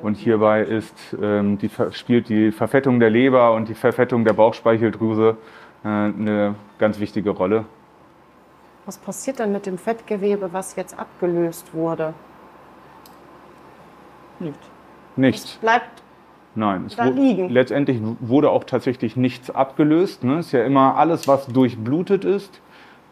[0.01, 5.37] Und hierbei ist, ähm, die, spielt die Verfettung der Leber und die Verfettung der Bauchspeicheldrüse
[5.85, 7.65] äh, eine ganz wichtige Rolle.
[8.85, 12.15] Was passiert dann mit dem Fettgewebe, was jetzt abgelöst wurde?
[14.41, 14.72] Nichts.
[15.16, 15.53] Nichts.
[15.53, 16.03] Es bleibt
[16.55, 17.48] Nein, es da liegen.
[17.48, 20.25] letztendlich wurde auch tatsächlich nichts abgelöst.
[20.25, 20.38] Ne?
[20.38, 22.61] Es ist ja immer alles, was durchblutet ist,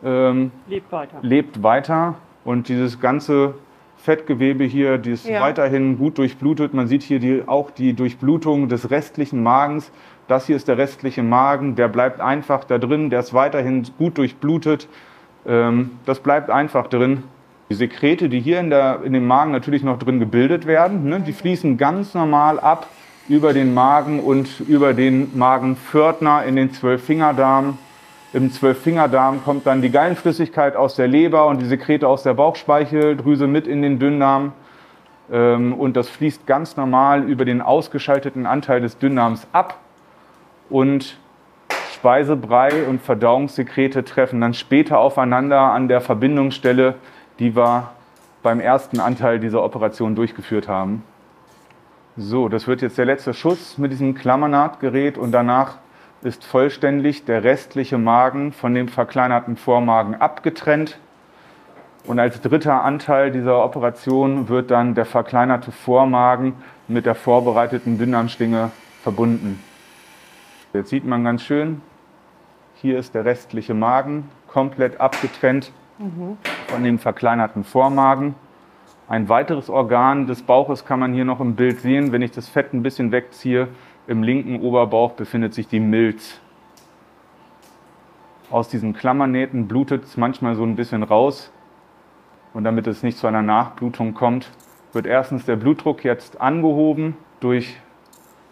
[0.05, 1.19] ähm, lebt weiter.
[1.23, 3.55] Lebt weiter und dieses ganze
[3.97, 5.43] Fettgewebe hier, die ist ja.
[5.43, 6.73] weiterhin gut durchblutet.
[6.73, 9.93] Man sieht hier die, auch die Durchblutung des restlichen Magens.
[10.27, 14.17] Das hier ist der restliche Magen, der bleibt einfach da drin, der ist weiterhin gut
[14.17, 14.89] durchblutet.
[15.47, 17.25] Ähm, das bleibt einfach drin.
[17.71, 21.21] Die Sekrete, die hier in, der, in dem Magen natürlich noch drin gebildet werden, ne,
[21.21, 22.89] die fließen ganz normal ab
[23.29, 27.79] über den Magen und über den Magenpförtner in den Zwölffingerdarm.
[28.33, 33.47] Im Zwölffingerdarm kommt dann die Gallenflüssigkeit aus der Leber und die Sekrete aus der Bauchspeicheldrüse
[33.47, 34.53] mit in den Dünndarm.
[35.31, 39.79] Ähm, und das fließt ganz normal über den ausgeschalteten Anteil des Dünndarms ab.
[40.71, 41.19] Und
[41.95, 46.97] Speisebrei und Verdauungssekrete treffen dann später aufeinander an der Verbindungsstelle,
[47.41, 47.91] die wir
[48.43, 51.03] beim ersten Anteil dieser Operation durchgeführt haben.
[52.17, 55.79] So, das wird jetzt der letzte Schuss mit diesem Klammernahtgerät und danach
[56.23, 60.99] ist vollständig der restliche Magen von dem verkleinerten Vormagen abgetrennt.
[62.07, 66.55] Und als dritter Anteil dieser Operation wird dann der verkleinerte Vormagen
[66.89, 68.71] mit der vorbereiteten Dünndarmschlinge
[69.03, 69.63] verbunden.
[70.73, 71.81] Jetzt sieht man ganz schön,
[72.75, 76.37] hier ist der restliche Magen komplett abgetrennt mhm.
[76.71, 78.37] Von dem verkleinerten Vormagen.
[79.09, 82.13] Ein weiteres Organ des Bauches kann man hier noch im Bild sehen.
[82.13, 83.67] Wenn ich das Fett ein bisschen wegziehe,
[84.07, 86.41] im linken Oberbauch befindet sich die Milz.
[88.53, 91.53] Aus diesen Klammernähten blutet es manchmal so ein bisschen raus.
[92.55, 94.51] Und damit es nicht zu einer Nachblutung kommt,
[94.93, 97.77] wird erstens der Blutdruck jetzt angehoben durch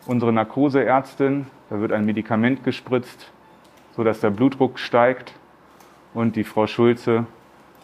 [0.06, 1.46] unsere Narkoseärztin.
[1.70, 3.30] Da wird ein Medikament gespritzt,
[3.92, 5.34] sodass der Blutdruck steigt.
[6.14, 7.26] Und die Frau Schulze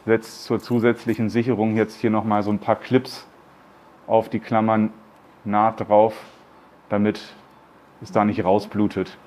[0.07, 3.27] setzt zur zusätzlichen Sicherung jetzt hier nochmal so ein paar Clips
[4.07, 4.93] auf die Klammern
[5.47, 6.15] Naht drauf,
[6.89, 7.21] damit
[8.01, 9.19] es da nicht rausblutet.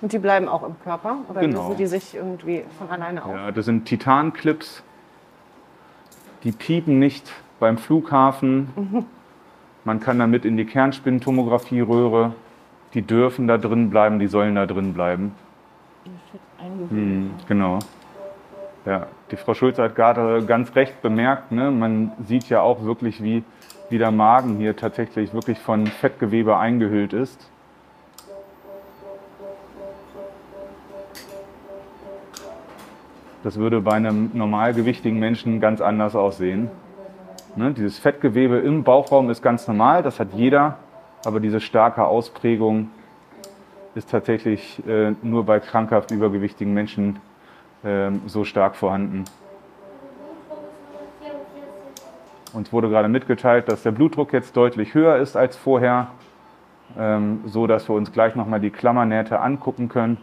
[0.00, 1.18] Und die bleiben auch im Körper?
[1.28, 1.68] Oder genau.
[1.68, 3.34] lösen die sich irgendwie von alleine auf?
[3.34, 4.82] Ja, das sind Titanclips.
[6.42, 7.30] Die piepen nicht
[7.60, 8.70] beim Flughafen.
[8.76, 9.04] Mhm.
[9.84, 12.32] Man kann damit in die Kernspintomographie-Röhre.
[12.94, 15.34] Die dürfen da drin bleiben, die sollen da drin bleiben.
[16.88, 17.78] Hm, genau.
[18.86, 21.72] Ja, die Frau Schulze hat gerade ganz recht bemerkt, ne?
[21.72, 23.42] man sieht ja auch wirklich, wie,
[23.90, 27.50] wie der Magen hier tatsächlich wirklich von Fettgewebe eingehüllt ist.
[33.42, 36.70] Das würde bei einem normalgewichtigen Menschen ganz anders aussehen.
[37.56, 37.72] Ne?
[37.72, 40.78] Dieses Fettgewebe im Bauchraum ist ganz normal, das hat jeder,
[41.24, 42.90] aber diese starke Ausprägung
[43.96, 47.18] ist tatsächlich äh, nur bei krankhaft übergewichtigen Menschen
[47.86, 49.24] ähm, so stark vorhanden.
[52.52, 56.08] Uns wurde gerade mitgeteilt, dass der Blutdruck jetzt deutlich höher ist als vorher,
[56.98, 60.18] ähm, so dass wir uns gleich nochmal die Klammernähte angucken können,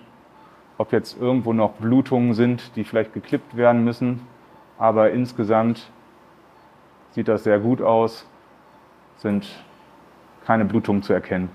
[0.77, 4.21] ob jetzt irgendwo noch Blutungen sind, die vielleicht geklippt werden müssen.
[4.77, 5.89] Aber insgesamt
[7.11, 8.27] sieht das sehr gut aus,
[9.17, 9.47] sind
[10.45, 11.49] keine Blutungen zu erkennen.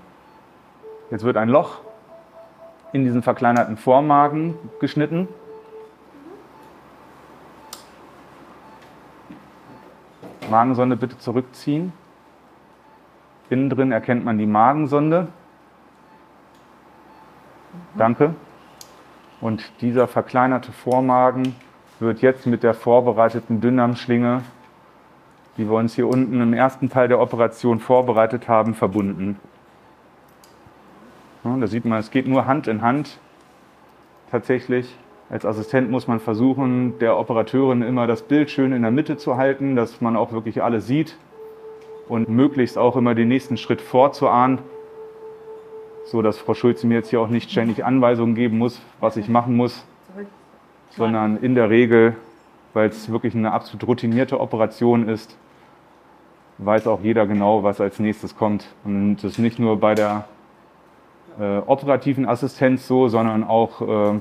[1.11, 1.81] Jetzt wird ein Loch
[2.93, 5.27] in diesen verkleinerten Vormagen geschnitten.
[10.49, 11.93] Magensonde bitte zurückziehen.
[13.49, 15.27] Innen drin erkennt man die Magensonde.
[17.97, 18.35] Danke.
[19.41, 21.55] Und dieser verkleinerte Vormagen
[21.99, 24.41] wird jetzt mit der vorbereiteten Dünndarmschlinge,
[25.57, 29.39] die wir uns hier unten im ersten Teil der Operation vorbereitet haben, verbunden.
[31.43, 33.17] Da sieht man, es geht nur Hand in Hand
[34.29, 34.95] tatsächlich.
[35.29, 39.37] Als Assistent muss man versuchen, der Operateurin immer das Bild schön in der Mitte zu
[39.37, 41.17] halten, dass man auch wirklich alles sieht
[42.07, 44.59] und möglichst auch immer den nächsten Schritt vorzuahnen,
[46.05, 49.29] so dass Frau Schulze mir jetzt hier auch nicht ständig Anweisungen geben muss, was ich
[49.29, 49.85] machen muss.
[50.89, 52.15] sondern in der Regel,
[52.73, 55.37] weil es wirklich eine absolut routinierte Operation ist,
[56.57, 58.65] weiß auch jeder genau, was als nächstes kommt.
[58.83, 60.25] Und das ist nicht nur bei der
[61.39, 64.17] äh, operativen Assistenz so, sondern auch äh,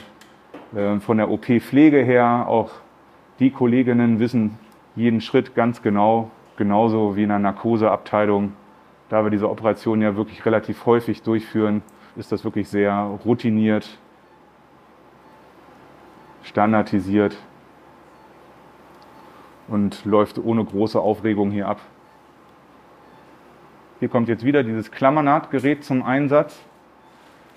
[0.73, 2.45] von der OP-Pflege her.
[2.47, 2.71] Auch
[3.39, 4.59] die Kolleginnen wissen
[4.97, 8.53] jeden Schritt ganz genau, genauso wie in einer Narkoseabteilung.
[9.09, 11.83] Da wir diese Operation ja wirklich relativ häufig durchführen,
[12.17, 12.93] ist das wirklich sehr
[13.25, 13.99] routiniert,
[16.43, 17.37] standardisiert
[19.69, 21.81] und läuft ohne große Aufregung hier ab.
[24.01, 26.61] Hier kommt jetzt wieder dieses Klammernahtgerät zum Einsatz.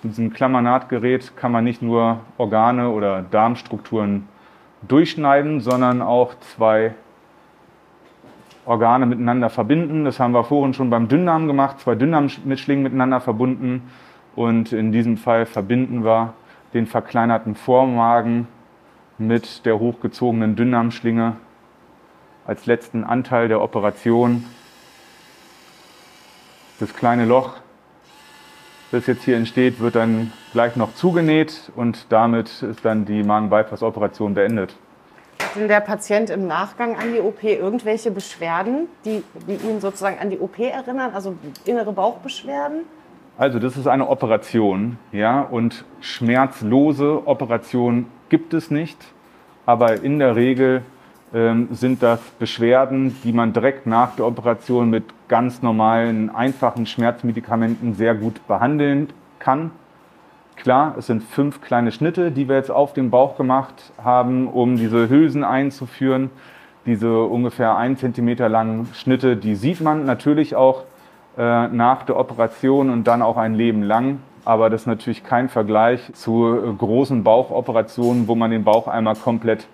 [0.03, 4.27] Mit diesem Klammernahtgerät kann man nicht nur Organe oder Darmstrukturen
[4.87, 6.95] durchschneiden, sondern auch zwei
[8.65, 10.03] Organe miteinander verbinden.
[10.03, 13.91] Das haben wir vorhin schon beim Dünndarm gemacht, zwei Dünndarmschlingen miteinander verbunden.
[14.35, 16.33] Und in diesem Fall verbinden wir
[16.73, 18.47] den verkleinerten Vormagen
[19.19, 21.35] mit der hochgezogenen Dünndarmschlinge
[22.47, 24.45] als letzten Anteil der Operation.
[26.79, 27.60] Das kleine Loch,
[28.91, 34.33] das jetzt hier entsteht, wird dann gleich noch zugenäht und damit ist dann die Magen-Bypass-Operation
[34.33, 34.75] beendet.
[35.39, 40.19] Hat denn der Patient im Nachgang an die OP irgendwelche Beschwerden, die, die ihn sozusagen
[40.19, 42.81] an die OP erinnern, also innere Bauchbeschwerden?
[43.37, 48.97] Also das ist eine Operation, ja, und schmerzlose Operationen gibt es nicht,
[49.65, 50.83] aber in der Regel
[51.31, 58.15] sind das Beschwerden, die man direkt nach der Operation mit ganz normalen, einfachen Schmerzmedikamenten sehr
[58.15, 59.07] gut behandeln
[59.39, 59.71] kann.
[60.57, 64.75] Klar, es sind fünf kleine Schnitte, die wir jetzt auf dem Bauch gemacht haben, um
[64.75, 66.29] diese Hülsen einzuführen.
[66.85, 70.83] Diese ungefähr ein Zentimeter langen Schnitte, die sieht man natürlich auch
[71.37, 74.19] äh, nach der Operation und dann auch ein Leben lang.
[74.43, 79.15] Aber das ist natürlich kein Vergleich zu äh, großen Bauchoperationen, wo man den Bauch einmal
[79.15, 79.65] komplett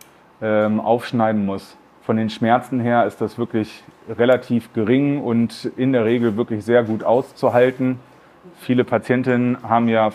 [0.41, 1.78] ähm, aufschneiden muss.
[2.04, 6.84] Von den Schmerzen her ist das wirklich relativ gering und in der Regel wirklich sehr
[6.84, 8.00] gut auszuhalten.
[8.60, 10.12] Viele Patientinnen haben ja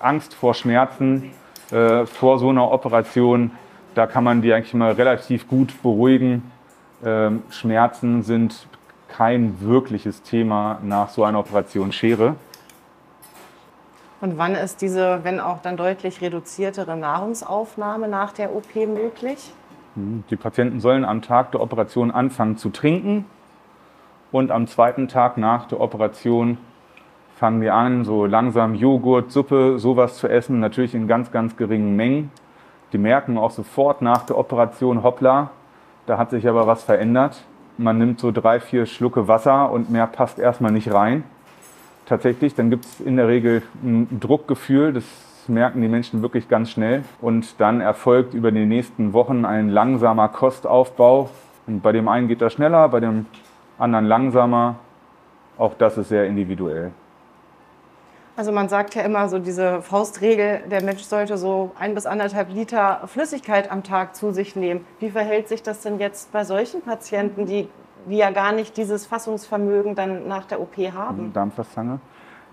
[0.00, 1.30] Angst vor Schmerzen
[1.70, 3.50] äh, vor so einer Operation.
[3.94, 6.50] Da kann man die eigentlich mal relativ gut beruhigen.
[7.04, 8.66] Ähm, Schmerzen sind
[9.08, 12.36] kein wirkliches Thema nach so einer Operation Schere.
[14.20, 19.52] Und wann ist diese, wenn auch dann deutlich reduziertere Nahrungsaufnahme nach der OP möglich?
[19.94, 23.26] Hm, die Patienten sollen am Tag der Operation anfangen zu trinken
[24.32, 26.58] und am zweiten Tag nach der Operation
[27.36, 31.94] fangen wir an, so langsam Joghurt, Suppe, sowas zu essen, natürlich in ganz, ganz geringen
[31.94, 32.32] Mengen.
[32.92, 35.50] Die merken auch sofort nach der Operation, hoppla,
[36.06, 37.44] da hat sich aber was verändert.
[37.76, 41.22] Man nimmt so drei, vier Schlucke Wasser und mehr passt erstmal nicht rein
[42.08, 42.54] tatsächlich.
[42.54, 45.04] Dann gibt es in der Regel ein Druckgefühl, das
[45.46, 47.04] merken die Menschen wirklich ganz schnell.
[47.20, 51.30] Und dann erfolgt über die nächsten Wochen ein langsamer Kostaufbau.
[51.66, 53.26] Und bei dem einen geht das schneller, bei dem
[53.78, 54.76] anderen langsamer.
[55.56, 56.92] Auch das ist sehr individuell.
[58.36, 62.50] Also man sagt ja immer so diese Faustregel, der Mensch sollte so ein bis anderthalb
[62.50, 64.86] Liter Flüssigkeit am Tag zu sich nehmen.
[65.00, 67.68] Wie verhält sich das denn jetzt bei solchen Patienten, die
[68.06, 71.32] die ja gar nicht dieses Fassungsvermögen dann nach der OP haben.
[71.32, 72.00] Darmversange.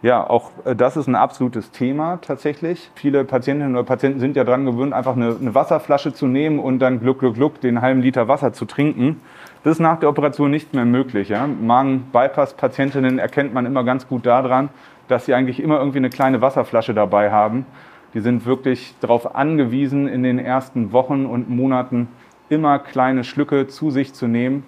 [0.01, 2.91] Ja, auch äh, das ist ein absolutes Thema tatsächlich.
[2.95, 6.79] Viele Patientinnen oder Patienten sind ja daran gewöhnt, einfach eine, eine, Wasserflasche zu nehmen und
[6.79, 9.21] dann gluck, gluck, gluck den halben Liter Wasser zu trinken.
[9.63, 11.29] Das ist nach der Operation nicht mehr möglich.
[11.29, 11.47] Ja?
[11.47, 14.69] Magen-Bypass-Patientinnen erkennt man immer ganz gut daran,
[15.07, 17.65] dass sie eigentlich immer irgendwie eine kleine Wasserflasche dabei haben.
[18.13, 22.09] Die sind wirklich darauf angewiesen, in den ersten Wochen und Monaten
[22.49, 24.63] immer kleine Schlücke zu sich zu nehmen,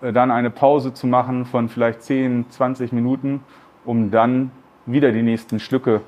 [0.00, 3.40] dann eine Pause zu machen von vielleicht 10, 20 Minuten,
[3.84, 4.50] um dann
[4.84, 6.00] wieder die nächsten Schlücke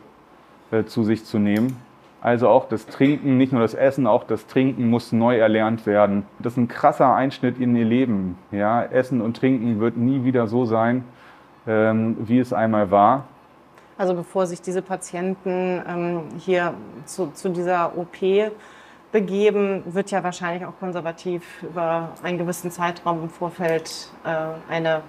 [0.70, 1.76] äh, zu sich zu nehmen.
[2.20, 6.26] Also auch das Trinken, nicht nur das Essen, auch das Trinken muss neu erlernt werden.
[6.40, 8.36] Das ist ein krasser Einschnitt in ihr Leben.
[8.50, 11.04] Ja, Essen und Trinken wird nie wieder so sein,
[11.66, 13.24] ähm, wie es einmal war.
[13.96, 18.16] Also bevor sich diese Patienten ähm, hier zu, zu dieser OP
[19.12, 25.02] begeben, wird ja wahrscheinlich auch konservativ über einen gewissen Zeitraum im Vorfeld äh, eine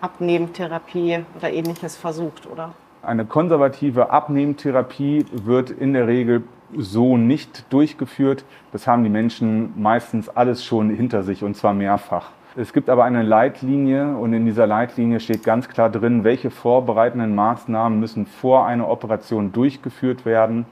[0.00, 2.72] Abnehmtherapie oder ähnliches versucht, oder?
[3.02, 6.44] Eine konservative Abnehmtherapie wird in der Regel
[6.76, 8.44] so nicht durchgeführt.
[8.72, 12.30] Das haben die Menschen meistens alles schon hinter sich und zwar mehrfach.
[12.54, 17.34] Es gibt aber eine Leitlinie und in dieser Leitlinie steht ganz klar drin, welche vorbereitenden
[17.34, 20.66] Maßnahmen müssen vor einer Operation durchgeführt werden.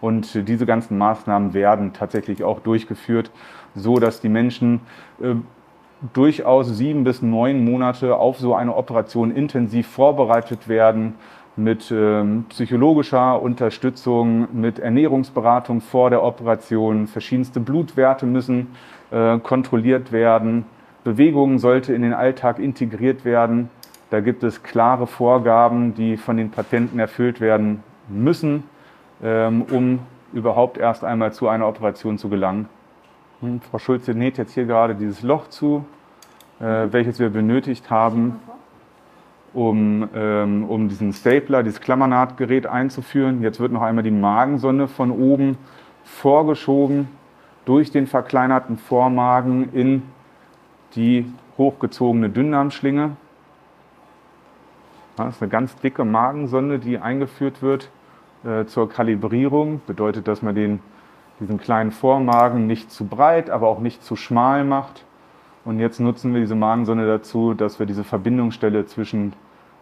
[0.00, 3.30] Und diese ganzen Maßnahmen werden tatsächlich auch durchgeführt,
[3.74, 4.80] so dass die Menschen
[5.20, 5.34] äh,
[6.12, 11.14] durchaus sieben bis neun Monate auf so eine Operation intensiv vorbereitet werden
[11.56, 17.06] mit ähm, psychologischer Unterstützung, mit Ernährungsberatung vor der Operation.
[17.06, 18.68] Verschiedenste Blutwerte müssen
[19.10, 20.66] äh, kontrolliert werden.
[21.02, 23.70] Bewegung sollte in den Alltag integriert werden.
[24.10, 28.64] Da gibt es klare Vorgaben, die von den Patienten erfüllt werden müssen,
[29.20, 30.00] um
[30.32, 32.68] überhaupt erst einmal zu einer Operation zu gelangen.
[33.40, 35.84] Hm, Frau Schulze näht jetzt hier gerade dieses Loch zu,
[36.60, 38.40] äh, welches wir benötigt haben,
[39.52, 43.42] um, ähm, um diesen Stapler, dieses Klammernahtgerät einzuführen.
[43.42, 45.58] Jetzt wird noch einmal die Magensonde von oben
[46.04, 47.08] vorgeschoben
[47.64, 50.02] durch den verkleinerten Vormagen in
[50.94, 53.16] die hochgezogene Dünndarmschlinge.
[55.16, 57.90] Das ist eine ganz dicke Magensonde, die eingeführt wird
[58.66, 59.80] zur Kalibrierung.
[59.86, 60.80] Bedeutet, dass man den,
[61.40, 65.04] diesen kleinen Vormagen nicht zu breit, aber auch nicht zu schmal macht.
[65.64, 69.32] Und jetzt nutzen wir diese Magensonde dazu, dass wir diese Verbindungsstelle zwischen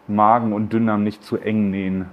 [0.07, 2.07] Magen und Dünndarm nicht zu eng nähen.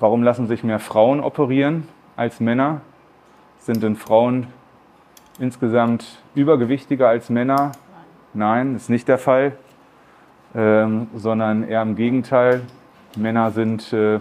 [0.00, 2.80] Warum lassen sich mehr Frauen operieren als Männer?
[3.58, 4.46] Sind denn Frauen
[5.38, 7.72] insgesamt übergewichtiger als Männer?
[8.34, 9.52] Nein, ist nicht der Fall,
[10.54, 12.62] ähm, sondern eher im Gegenteil.
[13.18, 14.18] Männer sind äh,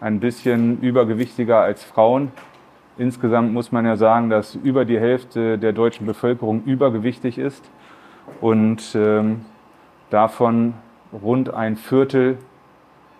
[0.00, 2.32] ein bisschen übergewichtiger als Frauen.
[2.98, 7.64] Insgesamt muss man ja sagen, dass über die Hälfte der deutschen Bevölkerung übergewichtig ist
[8.40, 9.44] und ähm,
[10.10, 10.74] davon
[11.12, 12.38] rund ein Viertel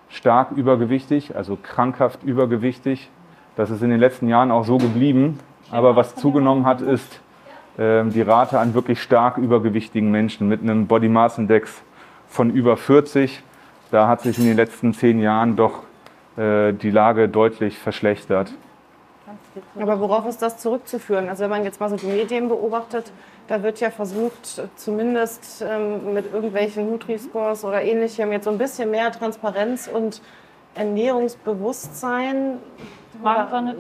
[0.09, 3.11] stark übergewichtig, also krankhaft übergewichtig.
[3.57, 5.39] Das ist in den letzten Jahren auch so geblieben.
[5.71, 7.21] Aber was zugenommen hat, ist
[7.79, 11.83] äh, die Rate an wirklich stark übergewichtigen Menschen mit einem Body Mass Index
[12.29, 13.43] von über 40.
[13.95, 15.85] Da hat sich in den letzten zehn Jahren doch
[16.37, 18.53] äh, die Lage deutlich verschlechtert.
[19.79, 21.29] Aber worauf ist das zurückzuführen?
[21.29, 23.13] Also wenn man jetzt mal so die Medien beobachtet,
[23.47, 28.91] da wird ja versucht, zumindest ähm, mit irgendwelchen Nutri-Scores oder ähnlichem, jetzt so ein bisschen
[28.91, 30.23] mehr Transparenz und
[30.75, 32.59] Ernährungsbewusstsein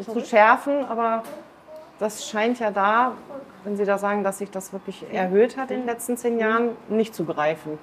[0.05, 0.85] zu schärfen.
[0.85, 1.25] Aber
[1.99, 3.15] das scheint ja da,
[3.65, 6.69] wenn Sie da sagen, dass sich das wirklich erhöht hat in den letzten zehn Jahren,
[6.89, 7.81] nicht zu greifen.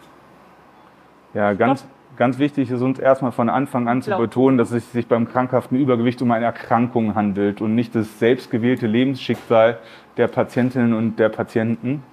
[1.34, 1.86] Ja, ganz,
[2.18, 5.78] ganz wichtig ist uns erstmal von Anfang an zu betonen, dass es sich beim krankhaften
[5.78, 9.80] Übergewicht um eine Erkrankung handelt und nicht das selbstgewählte Lebensschicksal
[10.18, 12.03] der Patientinnen und der Patienten.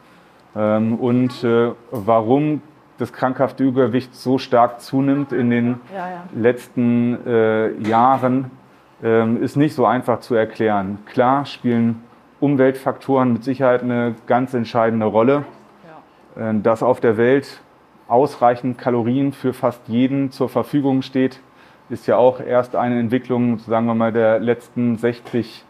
[0.57, 2.63] Ähm, und äh, warum
[2.99, 6.23] das krankhafte Übergewicht so stark zunimmt in den ja, ja.
[6.35, 8.51] letzten äh, Jahren,
[9.03, 10.99] ähm, ist nicht so einfach zu erklären.
[11.07, 12.03] Klar spielen
[12.41, 15.45] Umweltfaktoren mit Sicherheit eine ganz entscheidende Rolle.
[16.39, 17.61] Äh, dass auf der Welt
[18.09, 21.41] ausreichend Kalorien für fast jeden zur Verfügung steht,
[21.91, 25.65] ist ja auch erst eine Entwicklung, sagen wir mal, der letzten 60,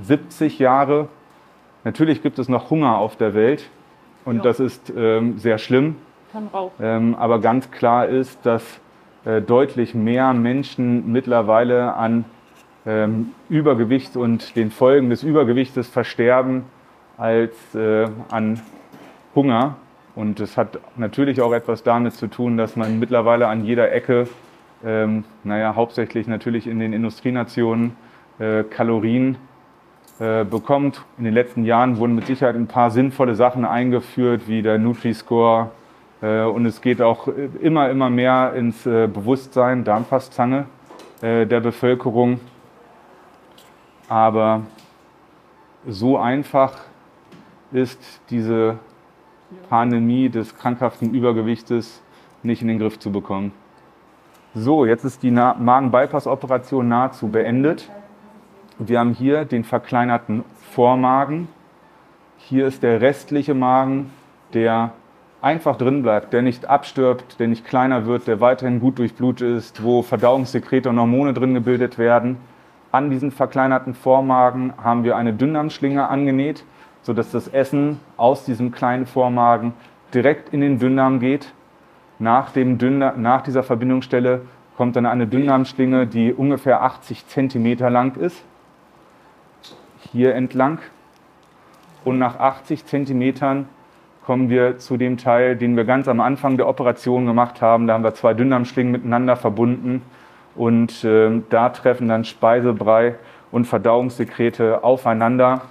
[0.00, 1.08] 70 Jahre.
[1.84, 3.68] Natürlich gibt es noch Hunger auf der Welt
[4.24, 4.42] und ja.
[4.42, 5.96] das ist ähm, sehr schlimm.
[6.80, 8.80] Ähm, aber ganz klar ist, dass
[9.24, 12.24] äh, deutlich mehr Menschen mittlerweile an
[12.86, 16.64] ähm, Übergewicht und den Folgen des Übergewichtes versterben
[17.16, 18.60] als äh, an
[19.34, 19.76] Hunger.
[20.14, 24.28] Und es hat natürlich auch etwas damit zu tun, dass man mittlerweile an jeder Ecke,
[24.84, 27.96] ähm, naja, hauptsächlich natürlich in den Industrienationen,
[28.38, 29.36] äh, Kalorien
[30.18, 31.02] äh, bekommt.
[31.18, 35.70] In den letzten Jahren wurden mit Sicherheit ein paar sinnvolle Sachen eingeführt, wie der Nutri-Score.
[36.22, 40.66] Äh, und es geht auch immer, immer mehr ins äh, Bewusstsein, Darmfastzange
[41.22, 42.40] äh, der Bevölkerung.
[44.08, 44.62] Aber
[45.86, 46.78] so einfach
[47.72, 48.78] ist diese
[49.68, 52.02] Pandemie des krankhaften Übergewichtes
[52.42, 53.52] nicht in den Griff zu bekommen.
[54.54, 57.88] So, jetzt ist die Magen-Bypass-Operation nahezu beendet.
[58.78, 61.48] Wir haben hier den verkleinerten Vormagen.
[62.36, 64.10] Hier ist der restliche Magen,
[64.54, 64.92] der
[65.42, 69.82] einfach drin bleibt, der nicht abstirbt, der nicht kleiner wird, der weiterhin gut durchblutet ist,
[69.82, 72.38] wo Verdauungssekrete und Hormone drin gebildet werden.
[72.92, 76.64] An diesen verkleinerten Vormagen haben wir eine Dünndarmschlinge angenäht,
[77.02, 79.72] sodass das Essen aus diesem kleinen Vormagen
[80.14, 81.52] direkt in den Dünndarm geht.
[82.18, 84.42] Nach, dem Dünndarm, nach dieser Verbindungsstelle
[84.76, 88.44] kommt dann eine Dünndarmschlinge, die ungefähr 80 cm lang ist,
[90.12, 90.78] hier entlang.
[92.04, 93.66] Und nach 80 cm
[94.24, 97.86] kommen wir zu dem Teil, den wir ganz am Anfang der Operation gemacht haben.
[97.86, 100.02] Da haben wir zwei Dünndarmschlingen miteinander verbunden
[100.54, 103.16] und äh, da treffen dann Speisebrei
[103.50, 105.62] und Verdauungssekrete aufeinander.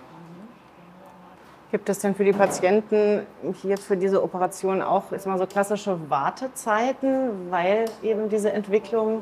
[1.72, 3.28] Gibt es denn für die Patienten
[3.62, 9.22] hier für diese Operation auch ist mal so klassische Wartezeiten, weil eben diese Entwicklung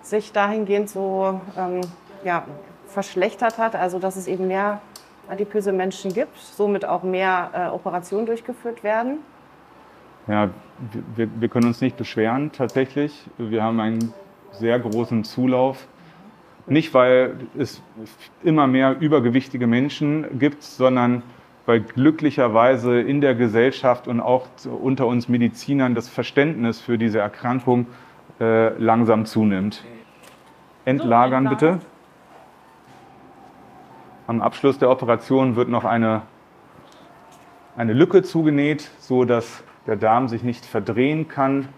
[0.00, 1.80] sich dahingehend so ähm,
[2.24, 2.44] ja,
[2.86, 4.80] verschlechtert hat, also dass es eben mehr
[5.28, 9.18] adipöse Menschen gibt, somit auch mehr äh, Operationen durchgeführt werden?
[10.28, 10.50] Ja,
[11.16, 13.28] wir, wir können uns nicht beschweren tatsächlich.
[13.38, 14.14] Wir haben einen
[14.52, 15.88] sehr großen Zulauf.
[16.66, 17.82] Nicht, weil es
[18.44, 21.24] immer mehr übergewichtige Menschen gibt, sondern
[21.66, 24.48] weil glücklicherweise in der Gesellschaft und auch
[24.82, 27.86] unter uns Medizinern das Verständnis für diese Erkrankung
[28.40, 29.84] äh, langsam zunimmt.
[30.84, 31.78] Entlagern bitte.
[34.26, 36.22] Am Abschluss der Operation wird noch eine,
[37.76, 41.68] eine Lücke zugenäht, so dass der Darm sich nicht verdrehen kann.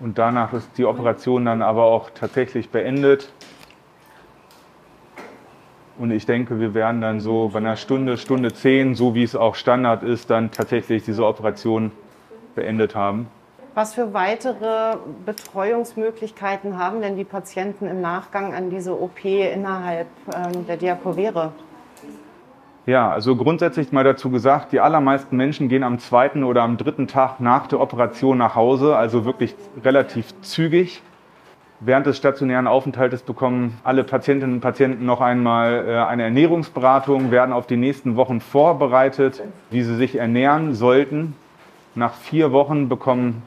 [0.00, 3.32] Und danach ist die Operation dann aber auch tatsächlich beendet.
[5.98, 9.36] Und ich denke, wir werden dann so bei einer Stunde, Stunde zehn, so wie es
[9.36, 11.90] auch Standard ist, dann tatsächlich diese Operation
[12.54, 13.28] beendet haben.
[13.74, 20.66] Was für weitere Betreuungsmöglichkeiten haben denn die Patienten im Nachgang an diese OP innerhalb ähm,
[20.66, 21.52] der Diakovere?
[22.86, 27.06] Ja, also grundsätzlich mal dazu gesagt, die allermeisten Menschen gehen am zweiten oder am dritten
[27.06, 31.02] Tag nach der Operation nach Hause, also wirklich relativ zügig.
[31.82, 37.54] Während des stationären Aufenthaltes bekommen alle Patientinnen und Patienten noch einmal äh, eine Ernährungsberatung, werden
[37.54, 41.34] auf die nächsten Wochen vorbereitet, wie sie sich ernähren sollten.
[41.94, 43.42] Nach vier Wochen bekommen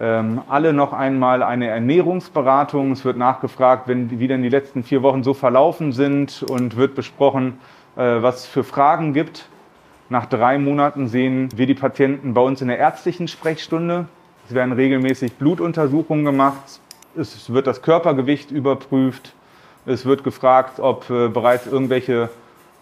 [0.00, 2.90] ähm, alle noch einmal eine Ernährungsberatung.
[2.90, 7.60] Es wird nachgefragt, wie denn die letzten vier Wochen so verlaufen sind und wird besprochen,
[7.94, 9.48] äh, was es für Fragen gibt.
[10.08, 14.06] Nach drei Monaten sehen wir die Patienten bei uns in der ärztlichen Sprechstunde.
[14.48, 16.80] Es werden regelmäßig Blutuntersuchungen gemacht.
[17.16, 19.34] Es wird das Körpergewicht überprüft.
[19.84, 22.30] Es wird gefragt, ob äh, bereits irgendwelche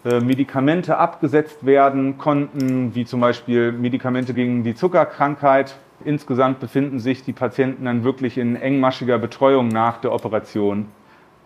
[0.05, 5.75] äh, Medikamente abgesetzt werden konnten, wie zum Beispiel Medikamente gegen die Zuckerkrankheit.
[6.05, 10.87] Insgesamt befinden sich die Patienten dann wirklich in engmaschiger Betreuung nach der Operation.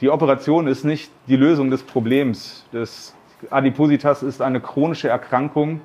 [0.02, 2.66] Die Operation ist nicht die Lösung des Problems.
[2.72, 3.16] Das
[3.50, 5.82] Adipositas ist eine chronische Erkrankung,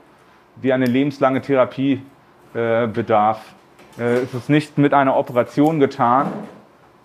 [0.62, 2.02] die eine lebenslange Therapie
[2.54, 3.54] äh, bedarf.
[3.98, 6.32] Äh, es ist nicht mit einer Operation getan,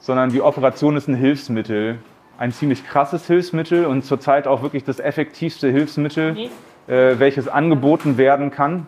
[0.04, 1.98] sondern die Operation ist ein Hilfsmittel.
[2.38, 6.50] Ein ziemlich krasses Hilfsmittel und zurzeit auch wirklich das effektivste Hilfsmittel,
[6.88, 8.86] äh, welches angeboten werden kann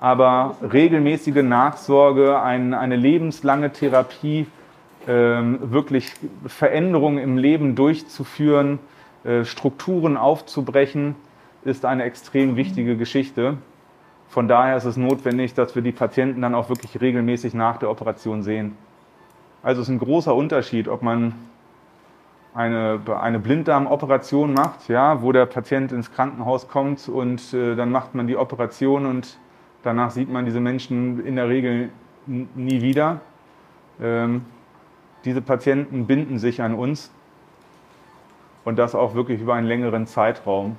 [0.00, 4.46] aber regelmäßige Nachsorge, ein, eine lebenslange Therapie,
[5.06, 6.12] ähm, wirklich
[6.46, 8.78] Veränderungen im Leben durchzuführen,
[9.24, 11.14] äh, Strukturen aufzubrechen,
[11.64, 13.58] ist eine extrem wichtige Geschichte.
[14.28, 17.90] Von daher ist es notwendig, dass wir die Patienten dann auch wirklich regelmäßig nach der
[17.90, 18.76] Operation sehen.
[19.62, 21.34] Also es ist ein großer Unterschied, ob man
[22.54, 28.14] eine, eine Blinddarmoperation macht, ja, wo der Patient ins Krankenhaus kommt und äh, dann macht
[28.14, 29.38] man die Operation und
[29.82, 31.88] Danach sieht man diese Menschen in der Regel
[32.26, 33.20] nie wieder.
[34.00, 34.44] Ähm,
[35.24, 37.10] diese Patienten binden sich an uns
[38.64, 40.76] und das auch wirklich über einen längeren Zeitraum.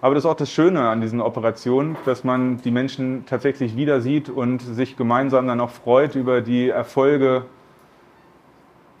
[0.00, 4.00] Aber das ist auch das Schöne an diesen Operationen, dass man die Menschen tatsächlich wieder
[4.00, 7.44] sieht und sich gemeinsam dann auch freut über die Erfolge.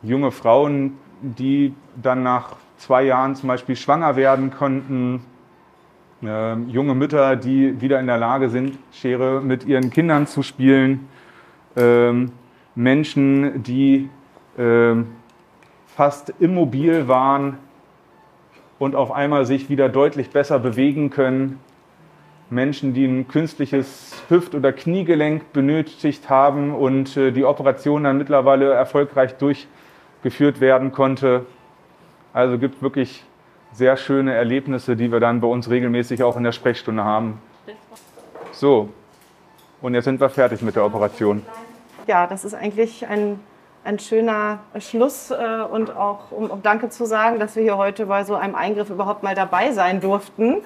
[0.02, 5.22] Junge Frauen, die dann nach zwei Jahren zum Beispiel schwanger werden konnten,
[6.22, 11.08] äh, junge Mütter, die wieder in der Lage sind, Schere mit ihren Kindern zu spielen,
[11.76, 12.32] ähm,
[12.74, 14.08] Menschen, die
[14.58, 14.94] äh,
[15.86, 17.58] fast immobil waren
[18.78, 21.58] und auf einmal sich wieder deutlich besser bewegen können,
[22.48, 28.72] Menschen, die ein künstliches Hüft- oder Kniegelenk benötigt haben und äh, die Operation dann mittlerweile
[28.72, 29.36] erfolgreich
[30.22, 31.46] durchgeführt werden konnte.
[32.32, 33.24] Also gibt wirklich
[33.72, 37.40] sehr schöne Erlebnisse, die wir dann bei uns regelmäßig auch in der Sprechstunde haben.
[38.52, 38.88] So,
[39.82, 41.42] und jetzt sind wir fertig mit der Operation.
[42.06, 43.38] Ja, das ist eigentlich ein,
[43.84, 45.34] ein schöner Schluss äh,
[45.70, 48.90] und auch um, um Danke zu sagen, dass wir hier heute bei so einem Eingriff
[48.90, 50.62] überhaupt mal dabei sein durften.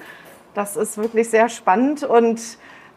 [0.53, 2.39] Das ist wirklich sehr spannend und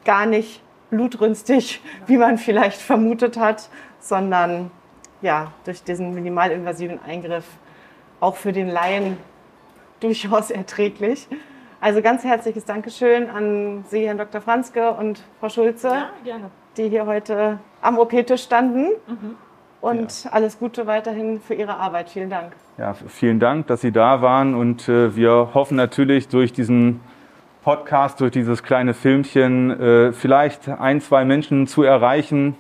[0.05, 4.71] gar nicht blutrünstig, wie man vielleicht vermutet hat, sondern
[5.25, 7.47] ja, durch diesen minimalinvasiven Eingriff
[8.21, 9.17] auch für den Laien
[10.01, 11.27] durchaus erträglich.
[11.81, 14.41] Also ganz herzliches Dankeschön an Sie, Herrn Dr.
[14.41, 15.89] Franzke und Frau Schulze,
[16.25, 16.37] ja,
[16.77, 18.89] die hier heute am OP-Tisch standen.
[19.07, 19.37] Mhm.
[19.81, 20.31] Und ja.
[20.31, 22.09] alles Gute weiterhin für Ihre Arbeit.
[22.09, 22.53] Vielen Dank.
[22.79, 24.55] Ja, vielen Dank, dass Sie da waren.
[24.55, 27.01] Und äh, wir hoffen natürlich durch diesen
[27.63, 32.57] Podcast, durch dieses kleine Filmchen, äh, vielleicht ein, zwei Menschen zu erreichen,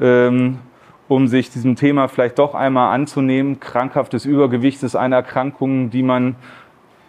[0.00, 0.60] ähm,
[1.10, 3.58] um sich diesem Thema vielleicht doch einmal anzunehmen.
[3.58, 6.36] Krankhaftes Übergewicht ist eine Erkrankung, die man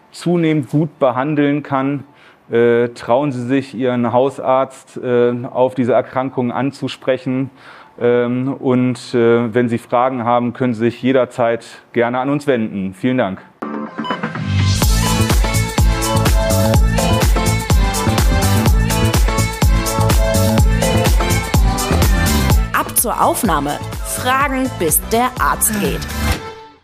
[0.09, 2.03] zunehmend gut behandeln kann,
[2.49, 7.51] äh, trauen Sie sich, Ihren Hausarzt äh, auf diese Erkrankung anzusprechen.
[7.99, 12.95] Ähm, und äh, wenn Sie Fragen haben, können Sie sich jederzeit gerne an uns wenden.
[12.95, 13.43] Vielen Dank.
[23.01, 23.79] Zur Aufnahme.
[24.05, 26.01] Fragen, bis der Arzt geht.